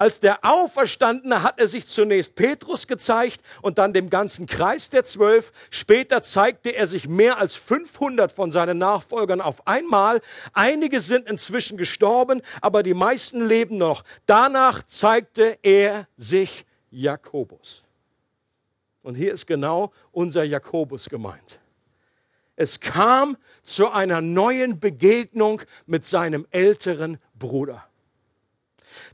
Als 0.00 0.18
der 0.18 0.46
Auferstandene 0.46 1.42
hat 1.42 1.60
er 1.60 1.68
sich 1.68 1.86
zunächst 1.86 2.34
Petrus 2.34 2.86
gezeigt 2.86 3.42
und 3.60 3.76
dann 3.76 3.92
dem 3.92 4.08
ganzen 4.08 4.46
Kreis 4.46 4.88
der 4.88 5.04
Zwölf. 5.04 5.52
Später 5.68 6.22
zeigte 6.22 6.70
er 6.70 6.86
sich 6.86 7.06
mehr 7.06 7.36
als 7.36 7.54
500 7.54 8.32
von 8.32 8.50
seinen 8.50 8.78
Nachfolgern 8.78 9.42
auf 9.42 9.66
einmal. 9.66 10.22
Einige 10.54 11.00
sind 11.00 11.28
inzwischen 11.28 11.76
gestorben, 11.76 12.40
aber 12.62 12.82
die 12.82 12.94
meisten 12.94 13.44
leben 13.44 13.76
noch. 13.76 14.02
Danach 14.24 14.82
zeigte 14.84 15.58
er 15.60 16.08
sich 16.16 16.64
Jakobus. 16.88 17.84
Und 19.02 19.16
hier 19.16 19.34
ist 19.34 19.46
genau 19.46 19.92
unser 20.12 20.44
Jakobus 20.44 21.10
gemeint. 21.10 21.60
Es 22.56 22.80
kam 22.80 23.36
zu 23.62 23.90
einer 23.90 24.22
neuen 24.22 24.80
Begegnung 24.80 25.60
mit 25.84 26.06
seinem 26.06 26.46
älteren 26.52 27.18
Bruder 27.38 27.89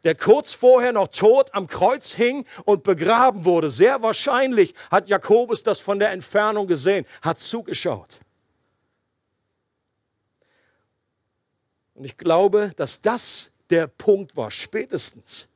der 0.06 0.14
kurz 0.14 0.54
vorher 0.54 0.92
noch 0.92 1.08
tot 1.08 1.52
am 1.52 1.66
Kreuz 1.66 2.14
hing 2.14 2.46
und 2.64 2.84
begraben 2.84 3.44
wurde. 3.44 3.68
Sehr 3.70 4.02
wahrscheinlich 4.02 4.72
hat 4.88 5.08
Jakobus 5.08 5.64
das 5.64 5.80
von 5.80 5.98
der 5.98 6.12
Entfernung 6.12 6.68
gesehen, 6.68 7.04
hat 7.22 7.40
zugeschaut. 7.40 8.20
Und 11.94 12.04
ich 12.04 12.16
glaube, 12.16 12.70
dass 12.76 13.00
das 13.00 13.50
der 13.68 13.88
Punkt 13.88 14.36
war, 14.36 14.52
spätestens 14.52 15.48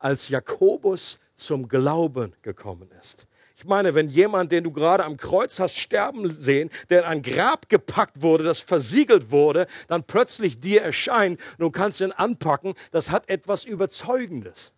als 0.00 0.28
Jakobus 0.28 1.20
zum 1.36 1.68
Glauben 1.68 2.34
gekommen 2.42 2.90
ist. 2.98 3.28
Ich 3.62 3.68
meine, 3.68 3.94
wenn 3.94 4.08
jemand, 4.08 4.50
den 4.50 4.64
du 4.64 4.72
gerade 4.72 5.04
am 5.04 5.16
Kreuz 5.16 5.60
hast 5.60 5.78
sterben 5.78 6.32
sehen, 6.32 6.68
der 6.90 7.02
in 7.02 7.04
ein 7.04 7.22
Grab 7.22 7.68
gepackt 7.68 8.20
wurde, 8.20 8.42
das 8.42 8.58
versiegelt 8.58 9.30
wurde, 9.30 9.68
dann 9.86 10.02
plötzlich 10.02 10.58
dir 10.58 10.82
erscheint 10.82 11.38
und 11.52 11.60
du 11.60 11.70
kannst 11.70 12.00
ihn 12.00 12.10
anpacken, 12.10 12.74
das 12.90 13.12
hat 13.12 13.30
etwas 13.30 13.64
Überzeugendes. 13.64 14.72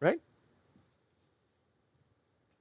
Right? 0.00 0.18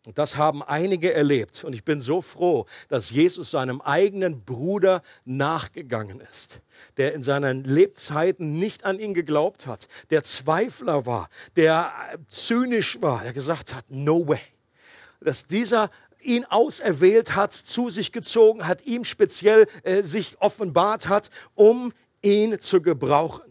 Und 0.05 0.19
das 0.19 0.37
haben 0.37 0.61
einige 0.61 1.11
erlebt. 1.11 1.63
Und 1.63 1.73
ich 1.73 1.83
bin 1.83 2.01
so 2.01 2.21
froh, 2.21 2.67
dass 2.87 3.09
Jesus 3.09 3.49
seinem 3.49 3.81
eigenen 3.81 4.45
Bruder 4.45 5.01
nachgegangen 5.25 6.19
ist, 6.19 6.59
der 6.97 7.15
in 7.15 7.23
seinen 7.23 7.63
Lebzeiten 7.63 8.59
nicht 8.59 8.85
an 8.85 8.99
ihn 8.99 9.15
geglaubt 9.15 9.65
hat, 9.65 9.87
der 10.11 10.23
Zweifler 10.23 11.07
war, 11.07 11.29
der 11.55 11.91
zynisch 12.27 13.01
war, 13.01 13.23
der 13.23 13.33
gesagt 13.33 13.73
hat, 13.73 13.85
no 13.89 14.27
way 14.27 14.41
dass 15.21 15.47
dieser 15.47 15.89
ihn 16.21 16.45
auserwählt 16.45 17.35
hat, 17.35 17.53
zu 17.53 17.89
sich 17.89 18.11
gezogen 18.11 18.67
hat, 18.67 18.85
ihm 18.85 19.03
speziell 19.03 19.67
äh, 19.83 20.03
sich 20.03 20.37
offenbart 20.39 21.07
hat, 21.07 21.29
um 21.55 21.93
ihn 22.21 22.59
zu 22.59 22.81
gebrauchen. 22.81 23.47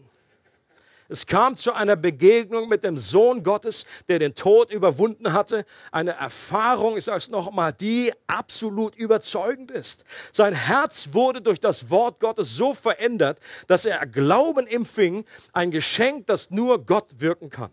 Es 1.09 1.25
kam 1.25 1.55
zu 1.55 1.71
einer 1.73 1.95
Begegnung 1.95 2.67
mit 2.67 2.83
dem 2.83 2.97
Sohn 2.97 3.41
Gottes, 3.41 3.85
der 4.09 4.19
den 4.19 4.35
Tod 4.35 4.71
überwunden 4.71 5.31
hatte. 5.31 5.65
Eine 5.91 6.11
Erfahrung, 6.11 6.97
ich 6.97 7.05
sage 7.05 7.19
es 7.19 7.29
nochmal, 7.29 7.71
die 7.71 8.11
absolut 8.27 8.95
überzeugend 8.95 9.71
ist. 9.71 10.03
Sein 10.33 10.53
Herz 10.53 11.09
wurde 11.13 11.41
durch 11.41 11.61
das 11.61 11.89
Wort 11.89 12.19
Gottes 12.19 12.55
so 12.55 12.73
verändert, 12.73 13.39
dass 13.67 13.85
er 13.85 14.05
Glauben 14.05 14.67
empfing, 14.67 15.23
ein 15.53 15.71
Geschenk, 15.71 16.27
das 16.27 16.51
nur 16.51 16.85
Gott 16.85 17.19
wirken 17.19 17.49
kann. 17.49 17.71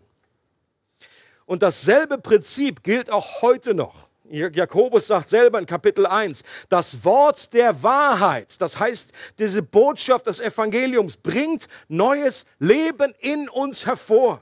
Und 1.45 1.61
dasselbe 1.61 2.17
Prinzip 2.17 2.83
gilt 2.83 3.09
auch 3.09 3.41
heute 3.41 3.73
noch. 3.73 4.07
Jakobus 4.29 5.07
sagt 5.07 5.29
selber 5.29 5.59
in 5.59 5.67
Kapitel 5.67 6.07
1, 6.07 6.43
das 6.69 7.05
Wort 7.05 7.53
der 7.53 7.83
Wahrheit, 7.83 8.59
das 8.59 8.79
heißt, 8.79 9.11
diese 9.37 9.61
Botschaft 9.61 10.25
des 10.25 10.39
Evangeliums 10.39 11.17
bringt 11.17 11.67
neues 11.87 12.47
Leben 12.57 13.13
in 13.19 13.47
uns 13.49 13.85
hervor. 13.85 14.41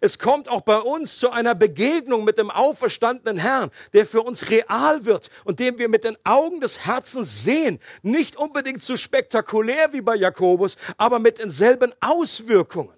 Es 0.00 0.18
kommt 0.18 0.48
auch 0.48 0.62
bei 0.62 0.78
uns 0.78 1.18
zu 1.18 1.30
einer 1.30 1.54
Begegnung 1.54 2.24
mit 2.24 2.38
dem 2.38 2.50
auferstandenen 2.50 3.38
Herrn, 3.38 3.70
der 3.92 4.06
für 4.06 4.22
uns 4.22 4.50
real 4.50 5.04
wird 5.04 5.30
und 5.44 5.60
den 5.60 5.78
wir 5.78 5.88
mit 5.88 6.04
den 6.04 6.16
Augen 6.24 6.60
des 6.60 6.84
Herzens 6.84 7.44
sehen. 7.44 7.78
Nicht 8.02 8.36
unbedingt 8.36 8.82
so 8.82 8.96
spektakulär 8.96 9.92
wie 9.92 10.00
bei 10.00 10.16
Jakobus, 10.16 10.76
aber 10.96 11.18
mit 11.18 11.38
denselben 11.38 11.92
Auswirkungen. 12.00 12.94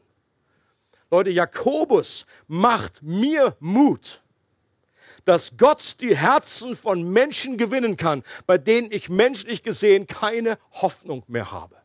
Leute, 1.11 1.31
Jakobus 1.31 2.27
macht 2.49 3.03
mir 3.03 3.57
Mut, 3.61 4.23
dass 5.25 5.57
Gott 5.57 6.01
die 6.01 6.17
Herzen 6.17 6.77
von 6.77 7.03
Menschen 7.13 7.59
gewinnen 7.59 7.97
kann, 7.97 8.23
bei 8.47 8.59
denen 8.59 8.91
ich 8.91 9.09
menschlich 9.09 9.63
gesehen 9.63 10.07
keine 10.07 10.59
Hoffnung 10.73 11.23
mehr 11.27 11.53
habe. 11.53 11.77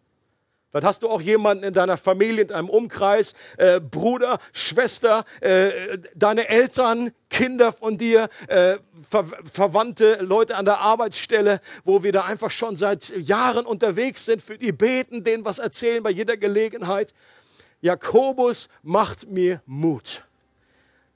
Vielleicht 0.71 0.87
hast 0.87 1.03
du 1.03 1.09
auch 1.09 1.19
jemanden 1.19 1.65
in 1.65 1.73
deiner 1.73 1.97
Familie, 1.97 2.43
in 2.43 2.47
deinem 2.47 2.69
Umkreis, 2.69 3.33
äh, 3.57 3.81
Bruder, 3.81 4.39
Schwester, 4.53 5.25
äh, 5.41 5.97
deine 6.15 6.47
Eltern, 6.47 7.11
Kinder 7.29 7.73
von 7.73 7.97
dir, 7.97 8.29
äh, 8.47 8.77
Ver 9.09 9.25
Verwandte, 9.51 10.19
Leute 10.21 10.55
an 10.55 10.63
der 10.63 10.79
Arbeitsstelle, 10.79 11.59
wo 11.83 12.03
wir 12.03 12.13
da 12.13 12.23
einfach 12.23 12.51
schon 12.51 12.77
seit 12.77 13.09
Jahren 13.17 13.65
unterwegs 13.65 14.23
sind, 14.23 14.41
für 14.41 14.57
die 14.57 14.71
beten, 14.71 15.25
denen 15.25 15.43
was 15.43 15.59
erzählen 15.59 16.01
bei 16.01 16.11
jeder 16.11 16.37
Gelegenheit. 16.37 17.13
Jakobus 17.81 18.69
macht 18.83 19.29
mir 19.29 19.61
Mut, 19.65 20.27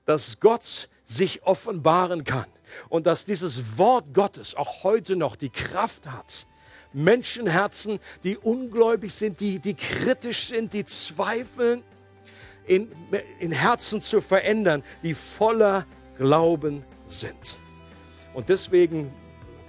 dass 0.06 0.39
Gott 0.39 0.89
sich 1.04 1.43
offenbaren 1.43 2.23
kann 2.23 2.47
und 2.89 3.08
dass 3.08 3.25
dieses 3.25 3.78
Wort 3.78 4.13
Gottes 4.13 4.56
auch 4.56 4.84
heute 4.84 5.15
noch 5.15 5.36
die 5.36 5.49
Kraft 5.49 6.08
hat, 6.08 6.47
Menschenherzen, 6.93 7.99
die 8.23 8.38
ungläubig 8.38 9.13
sind, 9.13 9.39
die, 9.39 9.60
die 9.60 9.73
kritisch 9.73 10.47
sind, 10.47 10.73
die 10.73 10.86
zweifeln, 10.86 11.84
in, 12.65 12.91
in 13.39 13.51
Herzen 13.51 14.01
zu 14.01 14.21
verändern, 14.21 14.84
die 15.04 15.13
voller 15.13 15.86
Glauben 16.17 16.84
sind. 17.06 17.60
Und 18.34 18.49
deswegen 18.49 19.13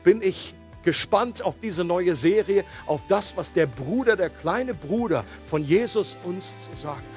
bin 0.02 0.22
ich 0.22 0.54
gespannt 0.86 1.42
auf 1.44 1.60
diese 1.60 1.84
neue 1.84 2.16
Serie, 2.16 2.64
auf 2.86 3.02
das, 3.08 3.36
was 3.36 3.52
der 3.52 3.66
Bruder, 3.66 4.16
der 4.16 4.30
kleine 4.30 4.72
Bruder 4.72 5.24
von 5.44 5.62
Jesus 5.62 6.16
uns 6.24 6.62
zu 6.62 6.74
sagen 6.74 6.96
hat. 6.96 7.15